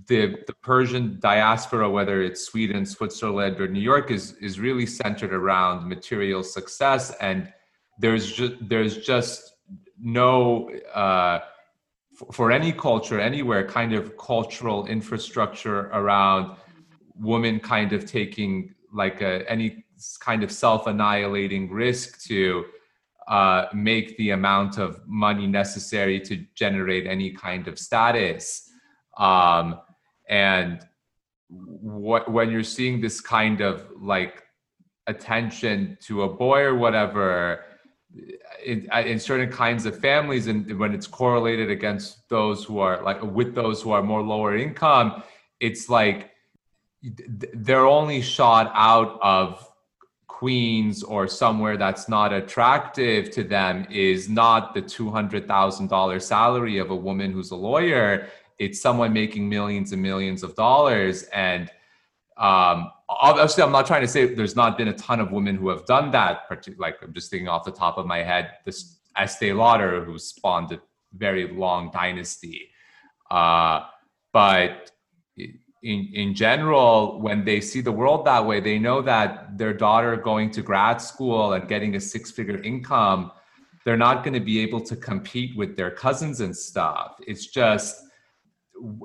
[0.08, 5.34] the the Persian diaspora, whether it's Sweden, Switzerland, or New York, is is really centered
[5.34, 7.52] around material success, and
[8.00, 9.54] there's just there's just
[10.00, 10.70] no.
[10.94, 11.40] Uh,
[12.32, 16.56] for any culture anywhere kind of cultural infrastructure around
[17.16, 19.86] women kind of taking like a, any
[20.20, 22.66] kind of self-annihilating risk to
[23.28, 28.70] uh, make the amount of money necessary to generate any kind of status.
[29.18, 29.80] Um,
[30.30, 30.82] and
[31.50, 34.44] what when you're seeing this kind of like
[35.08, 37.66] attention to a boy or whatever
[38.66, 43.22] in, in certain kinds of families and when it's correlated against those who are like
[43.22, 45.22] with those who are more lower income
[45.60, 46.32] it's like
[47.54, 49.70] they're only shot out of
[50.40, 56.96] Queens or somewhere that's not attractive to them is not the $200,000 salary of a
[56.96, 58.30] woman who's a lawyer.
[58.58, 61.24] It's someone making millions and millions of dollars.
[61.34, 61.70] And
[62.40, 65.70] um, obviously, I'm not trying to say there's not been a ton of women who
[65.70, 66.44] have done that.
[66.78, 70.72] Like, I'm just thinking off the top of my head, this Estee Lauder, who spawned
[70.72, 70.80] a
[71.14, 72.70] very long dynasty.
[73.30, 73.82] Uh,
[74.32, 74.92] but
[75.84, 80.18] in in general when they see the world that way they know that their daughter
[80.18, 83.32] going to grad school and getting a six figure income
[83.86, 88.04] they're not going to be able to compete with their cousins and stuff it's just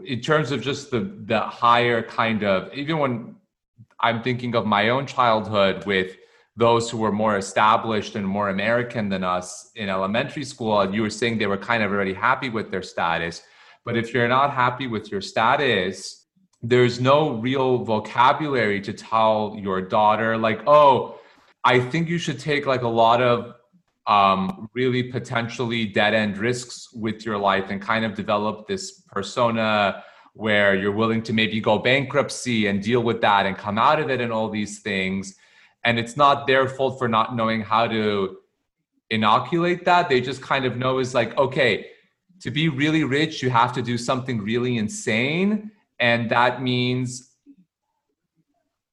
[0.04, 3.34] in terms of just the the higher kind of even when
[4.00, 6.16] i'm thinking of my own childhood with
[6.56, 11.10] those who were more established and more american than us in elementary school you were
[11.10, 13.42] saying they were kind of already happy with their status.
[13.84, 16.24] But if you're not happy with your status
[16.64, 21.20] there's no real vocabulary to tell your daughter like oh
[21.62, 23.54] i think you should take like a lot of
[24.06, 30.04] um, really potentially dead end risks with your life and kind of develop this persona
[30.34, 34.10] where you're willing to maybe go bankruptcy and deal with that and come out of
[34.10, 35.36] it and all these things.
[35.84, 38.38] And it's not their fault for not knowing how to
[39.10, 40.08] inoculate that.
[40.08, 41.86] They just kind of know is like okay
[42.40, 45.70] to be really rich you have to do something really insane.
[46.00, 47.33] And that means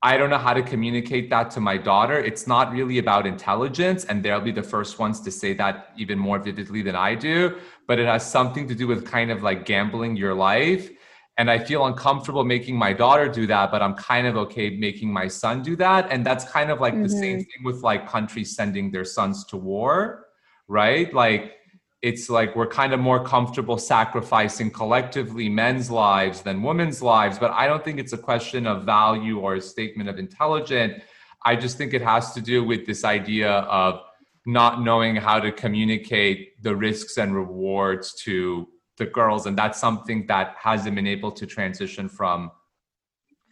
[0.03, 2.17] I don't know how to communicate that to my daughter.
[2.19, 6.17] It's not really about intelligence, and they'll be the first ones to say that even
[6.17, 7.57] more vividly than I do.
[7.87, 10.89] But it has something to do with kind of like gambling your life.
[11.37, 15.13] And I feel uncomfortable making my daughter do that, but I'm kind of okay making
[15.13, 16.11] my son do that.
[16.11, 17.03] And that's kind of like mm-hmm.
[17.03, 17.49] the same mm-hmm.
[17.49, 20.27] thing with like countries sending their sons to war,
[20.67, 21.13] right?
[21.13, 21.57] Like,
[22.01, 27.37] it's like we're kind of more comfortable sacrificing collectively men's lives than women's lives.
[27.37, 31.03] But I don't think it's a question of value or a statement of intelligence.
[31.45, 34.01] I just think it has to do with this idea of
[34.45, 39.45] not knowing how to communicate the risks and rewards to the girls.
[39.45, 42.51] And that's something that hasn't been able to transition from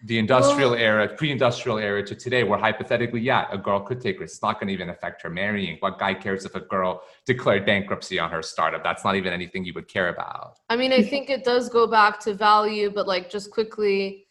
[0.05, 4.19] the industrial well, era, pre-industrial era to today, where hypothetically, yeah, a girl could take
[4.19, 4.37] risks.
[4.37, 5.77] It's not going to even affect her marrying.
[5.81, 8.83] What guy cares if a girl declared bankruptcy on her startup?
[8.83, 10.59] That's not even anything you would care about.
[10.69, 14.27] I mean, I think it does go back to value, but like just quickly,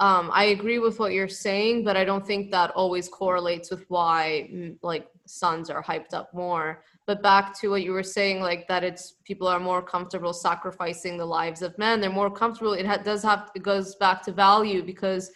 [0.00, 3.84] um, I agree with what you're saying, but I don't think that always correlates with
[3.88, 6.84] why mm, like sons are hyped up more.
[7.06, 11.16] But back to what you were saying, like that it's people are more comfortable sacrificing
[11.16, 12.00] the lives of men.
[12.00, 12.74] They're more comfortable.
[12.74, 15.32] It ha- does have it goes back to value because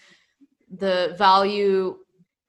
[0.78, 1.98] the value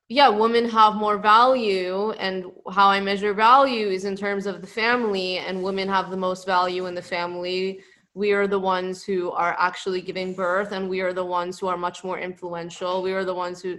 [0.09, 4.67] yeah women have more value and how i measure value is in terms of the
[4.67, 7.79] family and women have the most value in the family
[8.15, 11.67] we are the ones who are actually giving birth and we are the ones who
[11.67, 13.01] are much more influential.
[13.01, 13.77] We are the ones who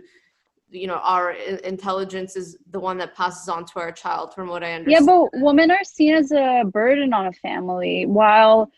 [0.70, 4.64] you know our intelligence is the one that passes on to our child from what
[4.64, 8.68] i understand yeah but women are seen as a burden on a family while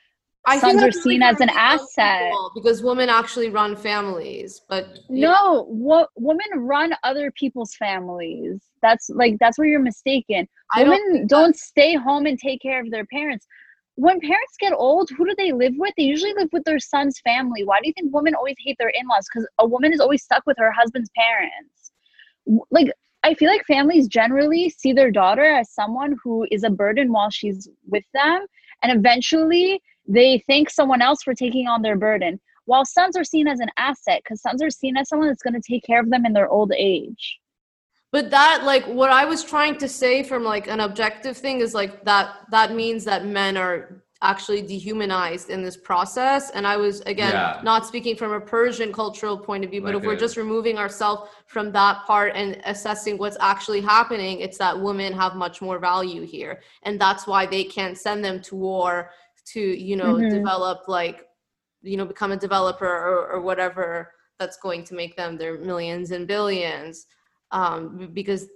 [0.49, 2.31] I sons are seen as an asset.
[2.55, 8.61] because women actually run families but no what women run other people's families.
[8.81, 10.47] That's like that's where you're mistaken.
[10.77, 13.47] Women don't, don't stay home and take care of their parents
[13.97, 15.95] when parents get old, who do they live with?
[15.97, 17.65] They usually live with their son's family.
[17.65, 19.27] Why do you think women always hate their in laws?
[19.33, 21.93] Because a woman is always stuck with her husband's parents.
[22.71, 27.11] Like, I feel like families generally see their daughter as someone who is a burden
[27.11, 28.47] while she's with them.
[28.83, 32.39] And eventually they thank someone else for taking on their burden.
[32.67, 35.61] While sons are seen as an asset, because sons are seen as someone that's going
[35.61, 37.39] to take care of them in their old age
[38.17, 41.75] but that like what i was trying to say from like an objective thing is
[41.75, 47.03] like that that means that men are actually dehumanized in this process and i was
[47.03, 47.61] again yeah.
[47.63, 50.79] not speaking from a persian cultural point of view but like if we're just removing
[50.79, 55.79] ourselves from that part and assessing what's actually happening it's that women have much more
[55.79, 59.11] value here and that's why they can't send them to war
[59.45, 60.35] to you know mm-hmm.
[60.35, 61.27] develop like
[61.83, 66.13] you know become a developer or, or whatever that's going to make them their millions
[66.13, 67.07] and billions
[67.51, 68.49] um, because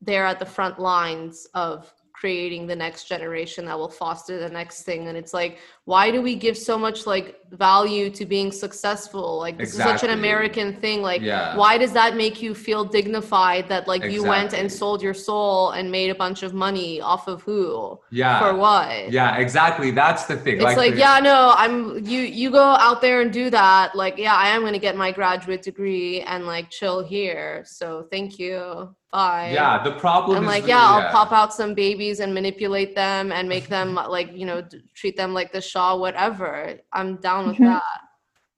[0.00, 4.84] they're at the front lines of creating the next generation that will foster the next
[4.84, 5.08] thing.
[5.08, 9.38] And it's like why do we give so much like value to being successful?
[9.38, 9.94] Like this exactly.
[9.94, 11.02] is such an american thing.
[11.02, 11.56] Like yeah.
[11.56, 14.14] why does that make you feel dignified that like exactly.
[14.14, 17.98] you went and sold your soul and made a bunch of money off of who?
[18.12, 18.38] Yeah.
[18.38, 19.10] For what?
[19.10, 19.90] Yeah exactly.
[19.90, 20.54] That's the thing.
[20.54, 23.96] It's like, like yeah no i'm you you go out there and do that.
[23.96, 27.64] Like yeah i am going to get my graduate degree and like chill here.
[27.66, 29.50] So thank you bye.
[29.54, 30.36] Yeah, the problem.
[30.36, 31.12] I'm like, yeah, I'll yeah.
[31.12, 34.62] pop out some babies and manipulate them and make them like you know
[34.94, 36.78] treat them like the Shah, whatever.
[36.92, 37.82] I'm down with that.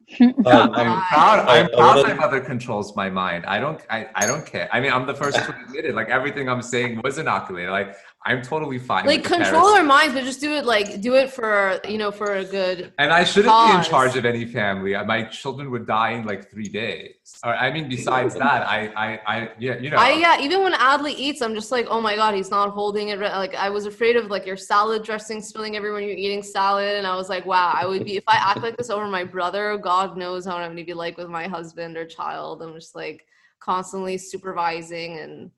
[0.20, 1.38] um, I'm proud.
[1.48, 3.44] I'm proud my mother controls my mind.
[3.46, 3.80] I don't.
[3.90, 4.68] I, I don't care.
[4.72, 5.94] I mean, I'm the first to admit it.
[5.94, 7.70] Like everything I'm saying was inoculated.
[7.70, 7.94] Like
[8.26, 9.06] I'm totally fine.
[9.06, 12.34] Like control our minds, but just do it like do it for you know for
[12.34, 12.92] a good.
[12.98, 13.70] And I shouldn't cause.
[13.70, 14.96] be in charge of any family.
[14.96, 17.14] Uh, my children would die in like three days.
[17.44, 19.96] Or I mean, besides that, I I I yeah you know.
[19.96, 23.10] I yeah even when Adley eats, I'm just like oh my god, he's not holding
[23.10, 23.20] it.
[23.20, 27.06] Like I was afraid of like your salad dressing spilling everywhere you're eating salad, and
[27.06, 29.78] I was like wow, I would be if I act like this over my brother.
[29.78, 32.60] God knows how I'm gonna be like with my husband or child.
[32.60, 33.24] I'm just like
[33.60, 35.50] constantly supervising and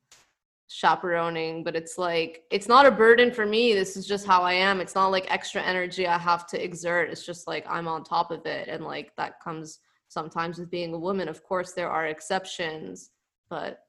[0.69, 3.73] chaperoning but it's like it's not a burden for me.
[3.75, 4.81] This is just how i am.
[4.81, 7.11] It's not like extra energy i have to exert.
[7.11, 8.69] It's just like i'm on top of it.
[8.69, 11.29] And like that comes sometimes with being a woman.
[11.29, 13.11] Of course there are exceptions
[13.51, 13.85] but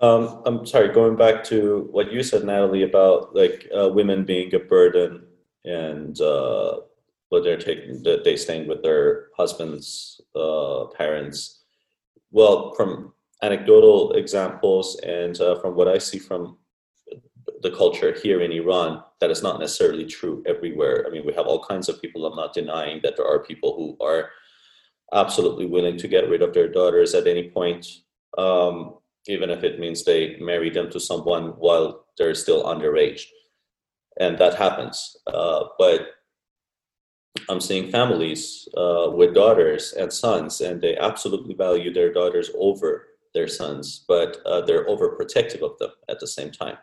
[0.00, 4.54] um, i'm sorry going back to what you said natalie about like uh, women being
[4.54, 5.26] a burden
[5.64, 6.78] and uh,
[7.28, 11.62] what they're taking that they staying with their husbands uh, parents.
[12.30, 16.58] Well from anecdotal examples and uh, from what I see from
[17.62, 21.04] the culture here in Iran, that is not necessarily true everywhere.
[21.06, 22.24] I mean, we have all kinds of people.
[22.26, 24.30] I'm not denying that there are people who are
[25.12, 27.86] absolutely willing to get rid of their daughters at any point,
[28.38, 28.94] um,
[29.26, 33.22] even if it means they marry them to someone while they're still underage.
[34.18, 35.16] And that happens.
[35.26, 36.08] Uh, but
[37.48, 43.06] I'm seeing families uh, with daughters and sons, and they absolutely value their daughters over
[43.34, 46.76] their sons, but uh, they're overprotective of them at the same time.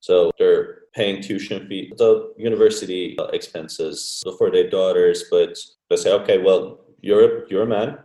[0.00, 5.56] So they're paying tuition fee, the university uh, expenses for their daughters, but
[5.88, 7.98] they say, okay, well, you're you're a man,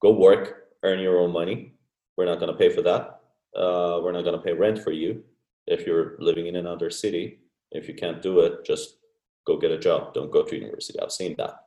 [0.00, 1.74] go work, earn your own money.
[2.16, 3.20] We're not going to pay for that.
[3.56, 5.22] Uh, we're not going to pay rent for you
[5.66, 7.38] if you're living in another city.
[7.72, 8.98] If you can't do it, just
[9.46, 10.14] go get a job.
[10.14, 10.98] Don't go to university.
[11.00, 11.65] I've seen that.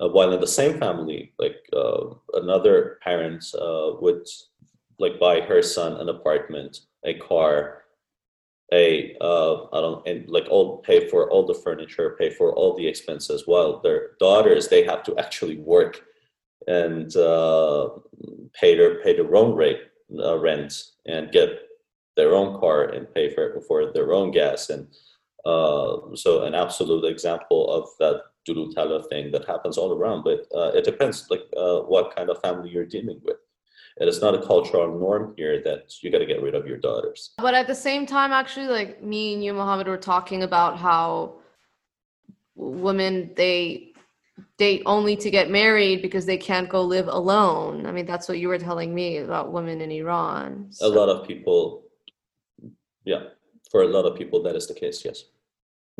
[0.00, 4.26] Uh, while in the same family, like uh, another parent uh, would
[4.98, 7.84] like buy her son an apartment, a car,
[8.72, 12.76] a uh, I don't and like all pay for all the furniture, pay for all
[12.76, 13.44] the expenses.
[13.46, 16.02] While their daughters, they have to actually work
[16.66, 17.88] and uh,
[18.52, 19.80] pay their pay their own rate
[20.22, 20.74] uh, rent
[21.06, 21.48] and get
[22.16, 24.88] their own car and pay for for their own gas and
[26.14, 30.70] so an absolute example of that doodle tala thing that happens all around, but uh,
[30.74, 33.36] it depends like uh, what kind of family you're dealing with.
[34.00, 36.78] It is not a cultural norm here that you got to get rid of your
[36.78, 37.34] daughters.
[37.38, 41.40] But at the same time, actually, like me and you, Mohammed, were talking about how
[42.54, 43.92] women they
[44.56, 47.86] date only to get married because they can't go live alone.
[47.86, 50.70] I mean, that's what you were telling me about women in Iran.
[50.80, 51.82] A lot of people,
[53.04, 53.24] yeah,
[53.70, 55.24] for a lot of people, that is the case, yes.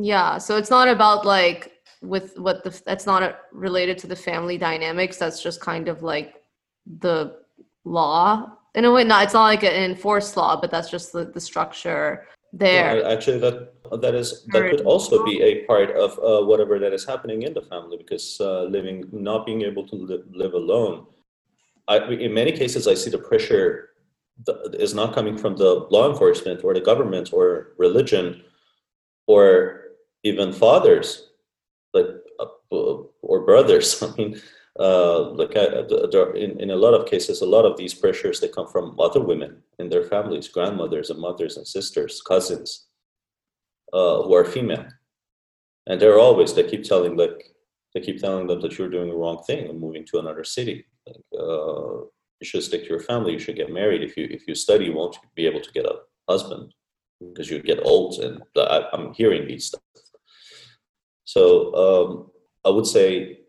[0.01, 4.59] Yeah, so it's not about like with what the that's not related to the family
[4.59, 5.17] dynamics.
[5.17, 6.35] That's just kind of like
[7.01, 7.37] the
[7.85, 9.05] law in a way.
[9.05, 13.05] Not it's not like an enforced law, but that's just the, the structure there.
[13.05, 17.05] Actually, that that is that could also be a part of uh, whatever that is
[17.05, 21.07] happening in the family because uh, living, not being able to live, live alone.
[21.89, 23.91] I, in many cases, I see the pressure
[24.75, 28.45] is not coming from the law enforcement or the government or religion
[29.27, 29.83] or
[30.23, 31.28] even fathers,
[31.95, 32.07] like
[32.41, 32.47] uh,
[33.23, 34.03] or brothers.
[34.03, 34.41] I mean,
[34.79, 37.95] uh, like uh, the- the- in in a lot of cases, a lot of these
[37.95, 42.87] pressures they come from other women in their families, grandmothers and mothers and sisters, cousins,
[43.93, 44.87] uh, who are female,
[45.87, 47.55] and they're always they keep telling like
[47.95, 50.85] they keep telling them that you're doing the wrong thing and moving to another city.
[51.07, 52.05] Like, uh,
[52.41, 53.33] you should stick to your family.
[53.33, 54.03] You should get married.
[54.03, 55.97] If you if you study, you won't be able to get a
[56.29, 56.75] husband
[57.21, 58.23] because you get old.
[58.23, 59.81] And I, I'm hearing these stuff.
[61.29, 62.31] So um,
[62.65, 63.41] I would say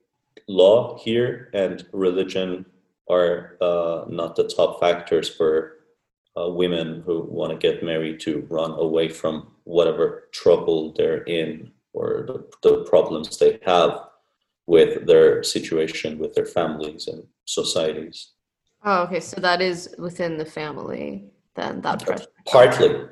[0.50, 2.66] law here and religion
[3.10, 5.78] are uh, not the top factors for
[6.38, 11.72] uh, women who want to get married to run away from whatever trouble they're in
[11.94, 13.98] or the, the problems they have
[14.68, 18.34] with their situation, with their families and societies.
[18.84, 19.22] Oh, okay.
[19.22, 22.28] So that is within the family then that pressure.
[22.46, 23.06] Partly,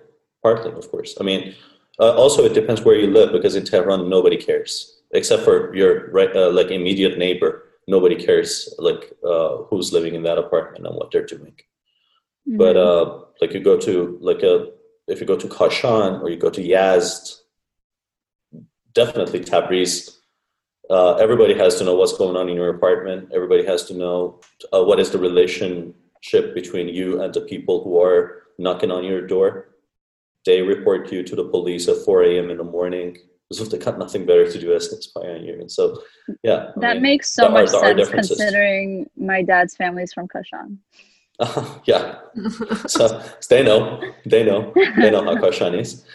[0.44, 1.16] partly, of course.
[1.22, 1.56] I mean,
[2.00, 6.12] uh, also it depends where you live because in Tehran nobody cares except for your
[6.12, 7.64] right, uh, like immediate neighbor.
[7.88, 11.56] Nobody cares like uh, who's living in that apartment and what they're doing.
[12.46, 12.86] But Mhm.
[12.88, 14.72] uh, like you go to like a
[15.08, 17.42] if you go to Kashan or you go to Yazd,
[18.94, 20.18] definitely Tabriz.
[20.90, 23.30] Uh, everybody has to know what's going on in your apartment.
[23.34, 24.40] Everybody has to know
[24.74, 29.22] uh, what is the relationship between you and the people who are knocking on your
[29.28, 29.70] door.
[30.48, 32.50] They report you to the police at 4 a.m.
[32.50, 33.18] in the morning
[33.52, 35.60] as if they got nothing better to do as to spy on you.
[35.60, 36.02] And so,
[36.42, 40.78] yeah, I that mean, makes so much are sense considering my dad's family's from Kashan.
[41.86, 42.20] yeah.
[42.88, 46.06] So they know, they know, they know how Kashan is.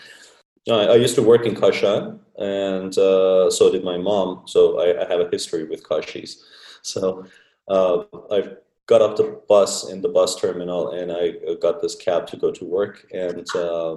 [0.70, 4.44] I, I used to work in Kashan, and uh, so did my mom.
[4.46, 6.36] So I, I have a history with Kashis.
[6.82, 7.26] So
[7.68, 8.38] uh, I
[8.86, 12.50] got off the bus in the bus terminal, and I got this cab to go
[12.50, 13.96] to work, and uh,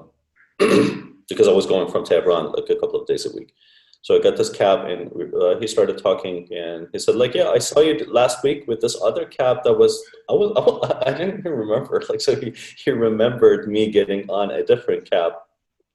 [1.30, 3.54] because I was going from Tehran like a couple of days a week.
[4.02, 7.50] So I got this cab, and uh, he started talking, and he said, like, yeah,
[7.50, 10.00] I saw you last week with this other cab that was,
[10.30, 12.02] I was, I, was- I didn't even remember.
[12.10, 15.34] Like, so he, he remembered me getting on a different cab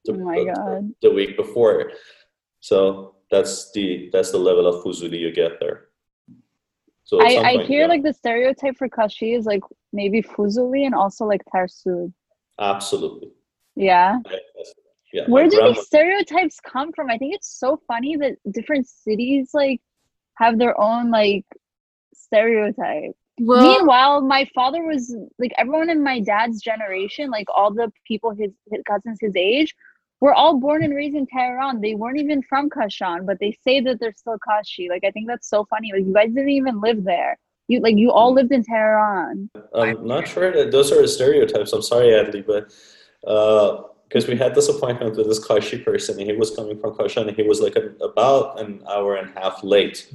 [0.03, 1.93] the, Oh the- week before.
[2.59, 5.85] So that's the that's the level of fuzuli you get there.
[7.05, 10.85] So I, I point, hear yeah, like the stereotype for Kashi is like maybe Fuzuli
[10.85, 12.13] and also like Tarsud.
[12.59, 13.29] absolutely.
[13.81, 14.19] Yeah.
[15.11, 15.23] Yeah.
[15.27, 17.09] Where do grandma- these stereotypes come from?
[17.09, 19.81] I think it's so funny that different cities like
[20.35, 21.45] have their own like
[22.13, 23.15] stereotype.
[23.39, 28.31] well, Meanwhile, my father was like everyone in my dad's generation, like all the people
[28.31, 29.75] his, his cousins his age,
[30.21, 31.81] were all born and raised in Tehran.
[31.81, 34.89] They weren't even from Kashan, but they say that they're still Kashi.
[34.89, 35.91] Like I think that's so funny.
[35.91, 37.37] Like you guys didn't even live there.
[37.67, 39.49] You like you all lived in Tehran.
[39.73, 41.73] I'm not sure that those are stereotypes.
[41.73, 42.71] I'm sorry, Adley, but
[43.21, 47.27] because we had this appointment with this Kashi person, and he was coming from Kashan,
[47.27, 50.11] and he was like an, about an hour and a half late,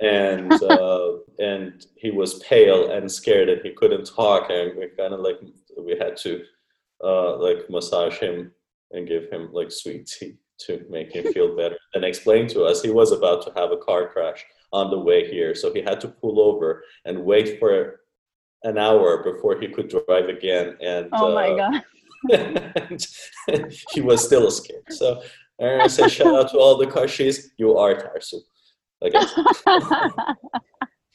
[0.00, 5.14] and uh, and he was pale and scared, and he couldn't talk, and we kind
[5.14, 5.36] of like
[5.78, 6.42] we had to
[7.04, 8.52] uh, like massage him
[8.90, 12.82] and give him like sweet tea to make him feel better, and explain to us
[12.82, 16.00] he was about to have a car crash on the way here, so he had
[16.00, 18.00] to pull over and wait for
[18.64, 21.84] an hour before he could drive again, and Oh my uh, god.
[22.30, 23.06] And
[23.92, 24.90] he was still scared.
[24.90, 25.22] So
[25.60, 27.48] I say shout out to all the Kashis.
[27.56, 28.40] You are Tarsu.
[29.04, 29.34] I guess.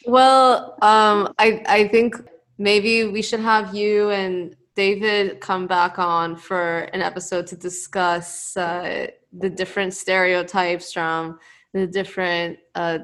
[0.06, 2.16] well, um, I I think
[2.58, 8.56] maybe we should have you and David come back on for an episode to discuss
[8.58, 11.40] uh, the different stereotypes from
[11.74, 13.00] the different uh,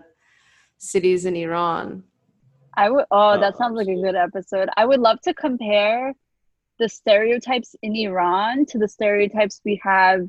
[0.77, 2.03] cities in Iran.
[2.75, 4.69] I would oh, that Oh, sounds like a good episode.
[4.77, 6.13] I would love to compare
[6.79, 10.27] the stereotypes in Iran to the stereotypes we have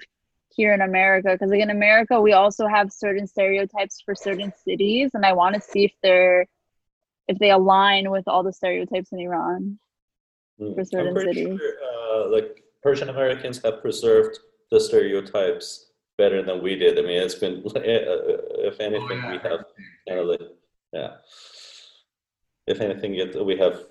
[0.51, 5.11] here in America because like in America we also have certain stereotypes for certain cities
[5.15, 6.47] and I want to see if they're
[7.27, 9.79] if they align with all the stereotypes in Iran.
[10.61, 10.75] Mm.
[10.77, 11.59] for certain I'm cities.
[11.59, 14.39] Sure, uh, like Persian Americans have preserved
[14.71, 16.99] the stereotypes better than we did.
[16.99, 17.81] I mean, it's been, uh,
[18.71, 19.31] if anything, Oh, yeah.
[19.33, 19.65] we have
[20.07, 20.41] kind of like,
[20.93, 21.11] yeah.
[22.67, 23.85] If anything, yet we have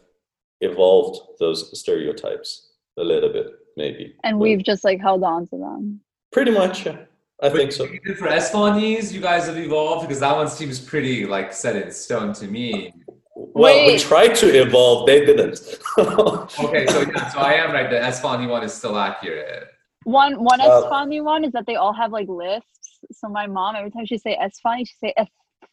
[0.62, 3.48] evolved those stereotypes a little bit,
[3.78, 4.16] maybe.
[4.24, 6.02] And But we've just like held on to them.
[6.32, 6.98] pretty much, yeah.
[7.42, 7.86] I But think so.
[7.86, 11.92] Even for Espanese, you guys have evolved because that one seems pretty like set in
[11.92, 12.94] stone to me.
[13.36, 15.60] Well, we tried to evolve, they didn't.
[15.98, 17.90] Okay, so yeah, so I am right.
[17.90, 19.68] The Espanese one is still accurate.
[20.06, 23.00] One one Uh, Esfani one is that they all have like lisps.
[23.12, 25.14] So my mom every time she say Esfani, she say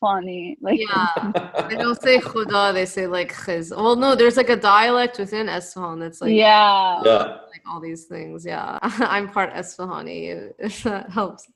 [0.02, 0.56] Esfani.
[0.60, 1.32] Like Yeah.
[1.68, 3.70] They don't say khuda, they say like khiz.
[3.74, 7.00] Well, no, there's like a dialect within Esfahan that's like yeah.
[7.04, 7.22] yeah.
[7.52, 8.44] like all these things.
[8.44, 8.78] Yeah.
[8.82, 11.46] I'm part Esfahani, if that helps.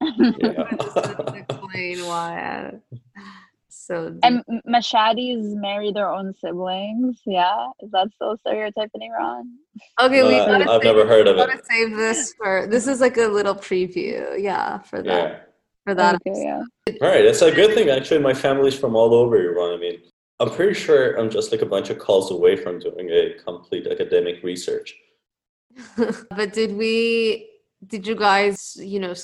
[0.00, 1.34] yeah.
[1.34, 2.40] explain why.
[2.40, 2.74] I-
[3.70, 7.20] so And M- Mashadis marry their own siblings.
[7.24, 9.54] Yeah, is that still a stereotype in Iran?
[9.98, 10.34] okay, we.
[10.38, 11.46] I've save, never heard of it.
[11.46, 14.38] gotta save this for this is like a little preview.
[14.38, 15.38] Yeah, for that Yeah.
[15.88, 16.14] For that.
[16.16, 16.62] Okay, yeah.
[17.02, 17.88] All right, that's a good thing.
[17.88, 19.74] Actually, my family's from all over Iran.
[19.74, 19.98] I mean,
[20.40, 23.86] I'm pretty sure I'm just like a bunch of calls away from doing a complete
[23.86, 24.94] academic research.
[26.36, 27.48] but did we
[27.86, 29.14] did you guys you know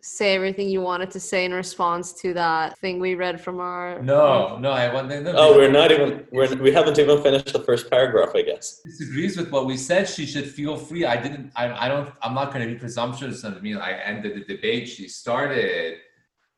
[0.00, 3.98] say everything you wanted to say in response to that thing we read from our
[3.98, 5.08] um, No, no, I want.
[5.08, 8.80] No, Oh, we're not even we're, we haven't even finished the first paragraph, I guess.
[8.84, 10.08] disagrees with what we said.
[10.08, 11.04] She should feel free.
[11.06, 11.52] I didn't.
[11.56, 12.10] I, I don't.
[12.22, 13.44] I'm not going to be presumptuous.
[13.44, 15.98] I mean, I ended the debate she started.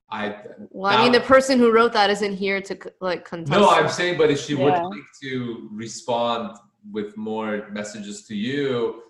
[0.08, 0.36] I
[0.70, 3.88] well i mean the person who wrote that isn't here to like contest no, I'm
[3.88, 6.56] saying, but if she would like to respond
[6.92, 9.02] with more messages to you,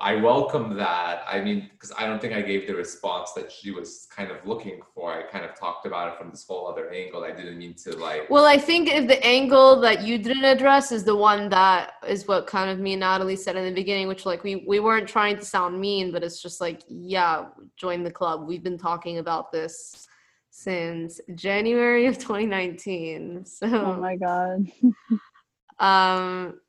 [0.00, 1.22] I welcome that.
[1.28, 4.38] I mean, because I don't think I gave the response that she was kind of
[4.46, 5.12] looking for.
[5.12, 7.24] I kind of talked about it from this whole other angle.
[7.24, 8.28] I didn't mean to like.
[8.30, 12.26] well i think if the angle that you didn't address is the one that is
[12.26, 15.08] what kind of me and natalie said in the beginning which like we we weren't
[15.08, 19.18] trying to sound mean but it's just like yeah join the club we've been talking
[19.18, 20.08] about this
[20.54, 24.70] since january of 2019 so Oh my god.
[25.78, 26.60] um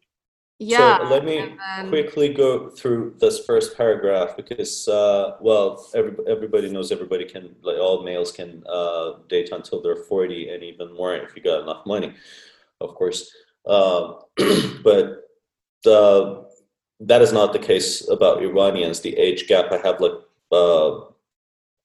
[0.58, 6.14] yeah So let me then- quickly go through this first paragraph because, uh, well, every,
[6.34, 10.94] everybody knows everybody can, like all males can uh, date until they're 40 and even
[10.96, 12.14] more if you got enough money,
[12.80, 13.30] of course.
[13.66, 14.20] Uh,
[14.84, 15.06] but
[15.84, 16.46] the,
[17.00, 19.00] that is not the case about Iranians.
[19.00, 20.20] The age gap, I have like
[20.52, 21.00] uh,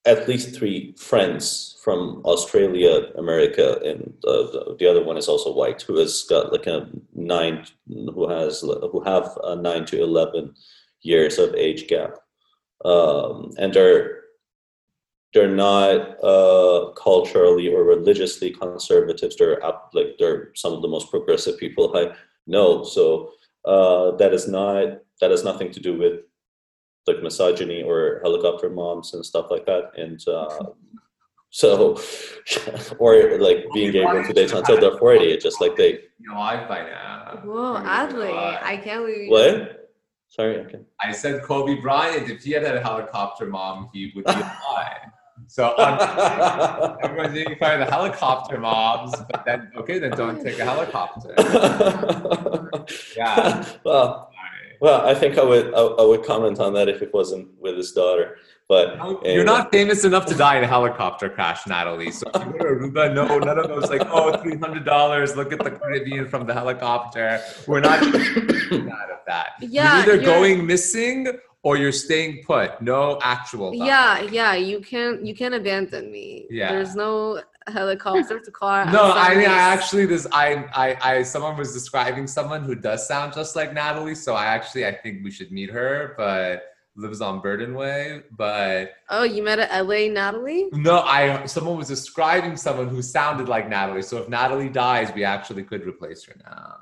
[0.05, 5.53] at least three friends from Australia, America, and uh, the, the other one is also
[5.53, 10.55] white, who has got like a nine, who has who have a nine to eleven
[11.03, 12.15] years of age gap,
[12.85, 14.19] um, and they're
[15.35, 19.37] they're not uh, culturally or religiously conservatives.
[19.37, 19.61] They're
[19.93, 22.15] like they're some of the most progressive people I
[22.47, 22.85] know.
[22.85, 23.33] So
[23.65, 26.21] uh, that is not that has nothing to do with
[27.07, 29.93] like misogyny or helicopter moms and stuff like that.
[29.97, 30.49] And uh,
[31.51, 32.01] so,
[32.99, 36.39] or like being able to date until they're 40, it's just like they, You know,
[36.39, 37.41] I by now.
[37.45, 38.33] Whoa, Adley.
[38.33, 39.91] I can't believe what?
[40.31, 40.81] Sorry, okay.
[41.01, 42.31] I said Kobe Bryant.
[42.31, 45.11] If he had a helicopter mom, he would be alive.
[45.47, 50.59] So um, everyone's making fun of the helicopter moms, but then okay, then don't take
[50.59, 51.33] a helicopter.
[53.17, 53.65] Yeah.
[53.85, 54.28] well, Sorry.
[54.81, 57.77] Well, I think I would I, I would comment on that if it wasn't with
[57.77, 58.37] his daughter,
[58.69, 59.35] but No, anyway.
[59.35, 62.11] You're not famous enough to die in a helicopter crash, Natalie.
[62.11, 65.37] So if you go to Aruba, no, none of those like, oh, three hundred dollars.
[65.37, 67.41] Look at the Caribbean from the helicopter.
[67.67, 69.51] We're not out of that.
[69.61, 71.29] Yeah, you're either you're- going missing
[71.63, 72.81] or you're staying put.
[72.81, 73.71] No actual.
[73.73, 73.85] dying.
[73.87, 76.47] Yeah, yeah, you can't you can't abandon me.
[76.51, 76.73] Yeah.
[76.73, 77.43] There's no
[77.73, 78.87] helicopter to call.
[78.87, 83.07] No, I mean, I actually, this, I, I, I, someone was describing someone who does
[83.07, 84.15] sound just like Natalie.
[84.15, 86.63] So I actually, I think we should meet her, but
[86.97, 88.23] lives on Burden Way.
[88.37, 90.69] But Oh, you met a LA Natalie?
[90.73, 94.03] no, I, someone was describing someone who sounded like Natalie.
[94.03, 96.77] So if Natalie dies, we actually could replace her now.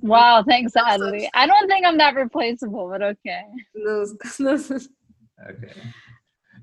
[0.00, 3.42] Wow, thanks, No such- I don't think I'm that replaceable, but okay.
[3.74, 4.06] No,
[4.38, 5.72] no, Okay.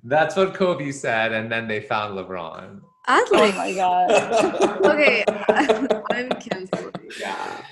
[0.04, 1.32] That's what Kobe said.
[1.32, 2.82] And then they found LeBron.
[3.08, 4.12] Oh my god.
[4.86, 5.24] okay,
[6.12, 6.94] I'm canceling.
[7.20, 7.66] Yeah.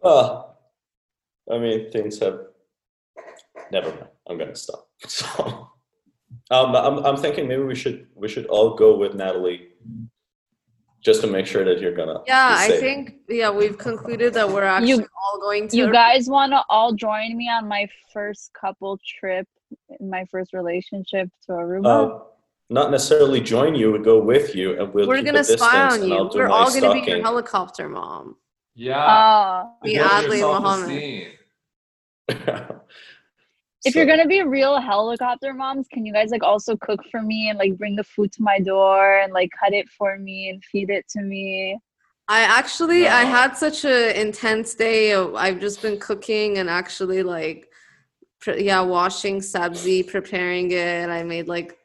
[0.00, 0.58] well,
[1.50, 2.40] I mean, things have.
[3.72, 4.08] Never mind.
[4.28, 4.88] I'm gonna stop.
[5.08, 5.70] So,
[6.50, 9.68] um, I'm I'm thinking maybe we should we should all go with Natalie
[11.00, 12.20] just to make sure that you're gonna.
[12.26, 16.28] Yeah, I think yeah, we've concluded that we're actually you, all going to You guys
[16.28, 19.46] want to all join me on my first couple trip
[20.00, 21.86] in my first relationship to Aruba?
[21.86, 22.24] Uh,
[22.68, 25.80] not necessarily join you, we go with you, and we'll we're gonna a distance, spy
[25.82, 26.30] on and I'll you.
[26.30, 28.36] do We're all gonna be your helicopter mom.
[28.74, 28.96] Yeah.
[28.98, 29.70] Ah.
[29.82, 31.32] Me, Build your Adley, Mohammed.
[32.28, 32.80] self-esteem.
[33.84, 37.22] if So- you're gonna be real helicopter moms, can you guys like also cook for
[37.22, 40.48] me and like bring the food to my door and like cut it for me
[40.50, 41.78] and feed it to me?
[42.28, 45.14] I actually I had such an intense day.
[45.14, 47.70] I've just been cooking and actually like
[48.40, 51.08] pre- yeah, washing sabzi, preparing it.
[51.08, 51.78] I made like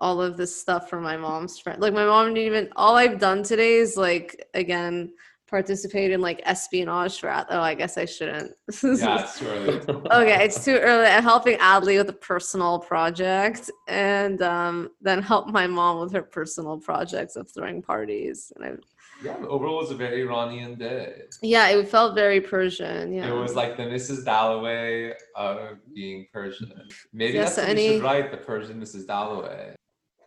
[0.00, 1.80] all of this stuff for my mom's friend.
[1.80, 5.12] Like my mom didn't even all I've done today is like again
[5.48, 8.52] participate in like espionage for Ad- oh I guess I shouldn't.
[8.82, 9.78] Yeah, it's too early.
[9.78, 11.06] okay, it's too early.
[11.06, 16.22] I'm helping Adley with a personal project and um, then help my mom with her
[16.22, 18.52] personal projects of throwing parties.
[18.56, 18.70] And I
[19.24, 21.22] Yeah, overall it was a very Iranian day.
[21.42, 23.12] Yeah, it felt very Persian.
[23.12, 23.28] Yeah.
[23.28, 24.24] It was like the Mrs.
[24.24, 26.72] Dalloway of being Persian.
[27.12, 29.04] Maybe Yes, that's what we any- should write, the Persian Mrs.
[29.08, 29.74] Dalloway.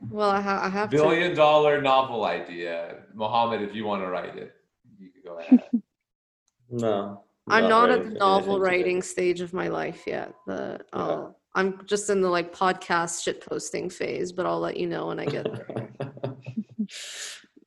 [0.10, 0.98] Well, I, ha- I have to.
[0.98, 2.98] Billion dollar novel idea.
[3.14, 4.54] Mohammed, if you want to write it,
[5.00, 5.64] you could go ahead.
[6.70, 7.24] no.
[7.50, 8.78] I'm not at the novel anything today.
[8.78, 10.34] writing stage of my life yet.
[10.48, 14.88] The oh, I'm just in the like podcast shit posting phase, but I'll let you
[14.88, 15.90] know when I get there.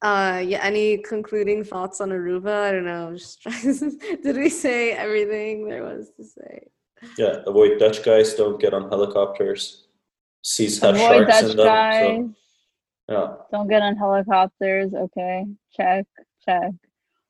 [0.03, 0.61] uh, yeah.
[0.63, 2.69] Any concluding thoughts on Aruba?
[2.69, 3.13] I don't know.
[3.15, 6.69] Just trying- did we say everything there was to say?
[7.19, 8.35] yeah, avoid Dutch guys.
[8.35, 9.86] Don't get on helicopters.
[10.49, 11.67] Seas have Avoid sharks Dutch in them.
[11.67, 12.03] guys.
[12.07, 12.35] So,
[13.09, 13.35] yeah.
[13.51, 14.95] Don't get on helicopters.
[14.95, 15.45] Okay,
[15.77, 16.07] check,
[16.45, 16.71] check.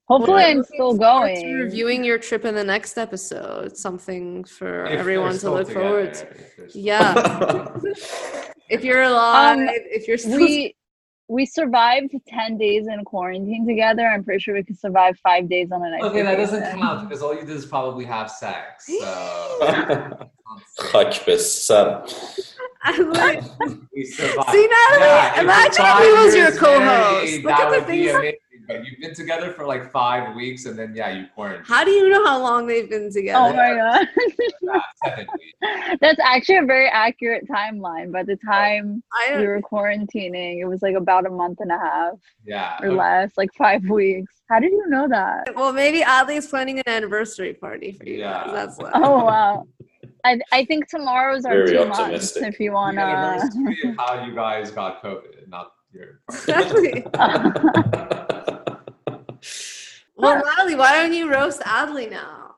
[0.07, 1.55] Hopefully, Well, I'm still going.
[1.55, 3.75] Reviewing your trip in the next episode.
[3.77, 6.27] Something for If everyone to look forward to.
[6.27, 7.69] together, if Yeah.
[8.69, 10.77] If you're alive, Um, if you're still We
[11.29, 14.07] we survived ten days in quarantine together.
[14.07, 16.81] I'm pretty sure we could survive five days on an nice Okay, that doesn't vacation.
[16.81, 18.87] count because all you did is probably have sex.
[18.87, 20.29] So
[20.79, 22.03] Khak be sar.
[22.03, 22.56] I'm like,
[23.95, 24.51] we survived.
[24.51, 26.81] See, Natalie, Yeah, imagine if he was your co-host.
[26.81, 28.39] married, Look that at the would be things- amazing.
[28.69, 31.67] But you've been together for like five weeks, and then yeah, you quarantined.
[31.69, 33.39] how do you know how long they've been together?
[33.39, 33.75] Oh my
[34.65, 35.27] god,
[36.01, 38.11] that's actually a very accurate timeline.
[38.11, 41.79] By the time I we were quarantining, it was like about a month and a
[41.79, 42.15] half
[42.45, 42.77] Yeah.
[42.83, 44.35] or less, like five weeks.
[44.49, 45.55] How did you know that?
[45.55, 48.47] well, maybe Adley's planning an anniversary party for you Yeah.
[48.47, 48.53] guys.
[48.53, 48.91] That's what.
[48.97, 49.67] Oh wow.
[50.27, 51.99] I, I think tomorrow's our Very two months.
[52.01, 52.43] optimistic.
[52.43, 56.21] If you wanna, anniversary of how you guys got COVID, not your.
[56.31, 57.05] Exactly.
[60.19, 62.55] Well, Natalie, why don't you roast Adley now?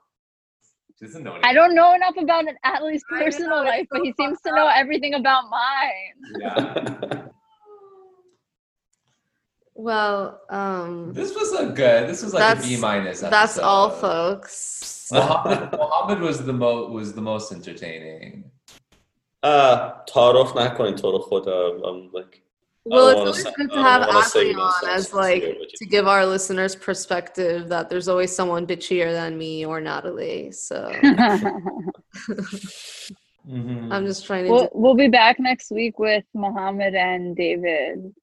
[0.97, 4.41] She doesn't know I don't know enough about Adley's personal it's life, but he seems
[4.43, 6.15] to fucked know everything about mine.
[6.41, 7.23] Yeah.
[9.78, 12.08] Well, um, This was a good.
[12.10, 13.22] This was like That's- a B minus.
[13.22, 14.02] that's all, episode.
[14.02, 15.10] folks.
[15.12, 18.52] Mohammed, Mohammed was the mo was the most entertaining.
[19.44, 21.68] Ah, تعارف نکنین تو رو خدا.
[21.84, 22.42] I'm like,
[22.86, 24.56] Well, I it's don't wanna always say- good I to have don't wanna say Adley
[24.56, 24.94] those on things.
[24.98, 28.64] as It's like weird what you to give our listeners perspective that there's always someone
[28.72, 30.52] bitchier than me or Natalie.
[30.68, 30.78] So
[33.50, 33.92] Mm-hmm.
[33.92, 34.52] I'm just trying to.
[34.52, 38.14] we'll, do- we'll be back next week with Mohammed and David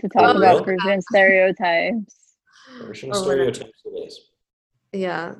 [0.00, 0.78] to talk Oh, about really?
[0.78, 2.14] Persian stereotypes.
[2.80, 4.20] Persian Oh, stereotypes it is.
[4.92, 5.34] yeah,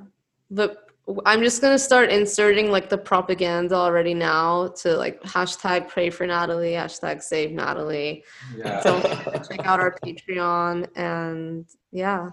[0.51, 0.89] but
[1.27, 6.27] I'm just gonna start inserting like the propaganda already now to like hashtag pray for
[6.27, 8.25] Natalie, hashtag save Natalie.
[8.57, 8.81] Yeah.
[8.83, 12.31] Don't forget to check out our Patreon and yeah.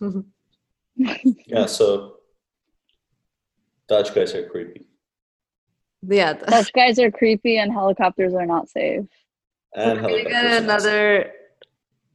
[0.96, 2.18] Yeah, so
[3.88, 4.86] Dutch guys are creepy.
[6.02, 6.34] yeah.
[6.34, 9.06] Dutch guys are creepy and helicopters are not safe.
[9.74, 10.82] And We're gonna get are not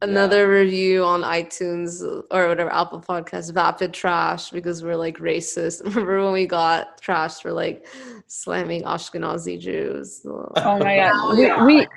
[0.02, 5.84] another another review on iTunes or whatever Apple Podcast, Vapid Trash, because we're like racist.
[5.84, 7.86] Remember when we got trashed for like
[8.28, 10.26] slamming Ashkenazi Jews?
[10.26, 11.38] Oh my god.
[11.38, 11.66] We, yeah.
[11.66, 11.88] we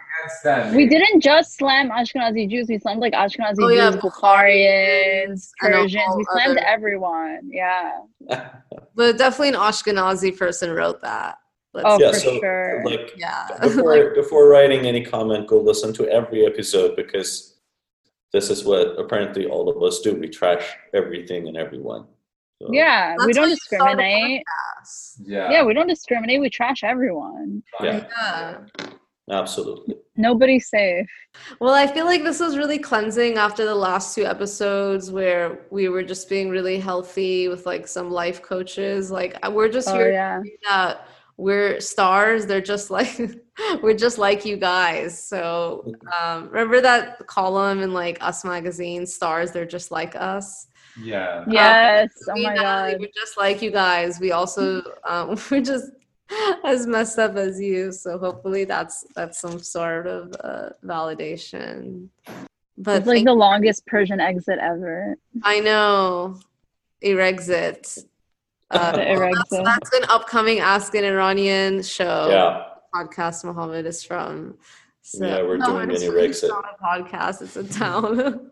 [0.44, 5.50] Against we didn't just slam Ashkenazi Jews, we slammed like Ashkenazi Oh, yeah, Jews, Bukharians,
[5.58, 6.16] Persians.
[6.16, 7.40] We slammed other- everyone.
[7.50, 8.00] Yeah.
[8.94, 11.38] But definitely an Ashkenazi person wrote that.
[11.72, 12.82] Let's- Oh, yeah, for so sure.
[12.84, 13.48] like yeah.
[13.60, 17.51] before before writing any comment, go listen to every episode because
[18.32, 20.14] this is what apparently all of us do.
[20.14, 20.64] We trash
[20.94, 22.06] everything and everyone.
[22.60, 24.42] So, Yeah, we don't why you saw the discriminate.
[25.24, 25.50] Yeah.
[25.50, 26.40] Yeah, we don't discriminate.
[26.40, 27.62] We trash everyone.
[27.80, 28.04] Yeah.
[28.16, 28.58] Yeah.
[29.30, 29.96] absolutely.
[30.16, 31.08] Nobody's safe.
[31.60, 35.88] Well, I feel like this was really cleansing after the last two episodes where we
[35.88, 39.10] were just being really healthy with like some life coaches.
[39.10, 40.40] Like we're just Oh here yeah.
[40.68, 42.46] that we're stars.
[42.46, 43.18] They're just like
[43.82, 45.22] we're just like you guys.
[45.26, 49.50] So um, remember that column in like Us magazine, stars.
[49.52, 50.66] They're just like us.
[51.00, 51.44] Yeah.
[51.48, 52.10] Yes.
[52.28, 53.00] Oh my Natalie, god.
[53.00, 54.20] We're just like you guys.
[54.20, 55.90] We also um, we're just
[56.64, 57.92] as messed up as you.
[57.92, 62.08] So hopefully that's that's some sort of uh, validation.
[62.78, 65.16] But It's like the longest Persian exit ever.
[65.42, 66.40] I know,
[67.04, 68.04] Erexit.
[68.72, 69.02] Uh, The
[69.50, 72.64] that's, that's an upcoming Ask an Iranian show Yeah,
[72.94, 73.44] podcast.
[73.44, 74.56] Mohammed is from.
[75.02, 76.48] So, Yeah, we're doing it's, an it's Erexit.
[76.48, 78.50] not a podcast; it's a town.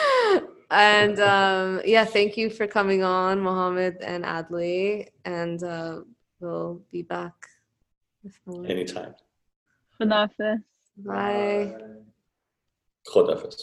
[0.70, 6.00] and um, yeah, thank you for coming on, Mohammed and Adley, and uh,
[6.40, 7.34] we'll be back.
[8.22, 8.64] with more.
[8.66, 9.14] anytime.
[10.00, 10.62] Khadafis.
[10.98, 11.74] Bye.
[13.12, 13.56] Khodafis.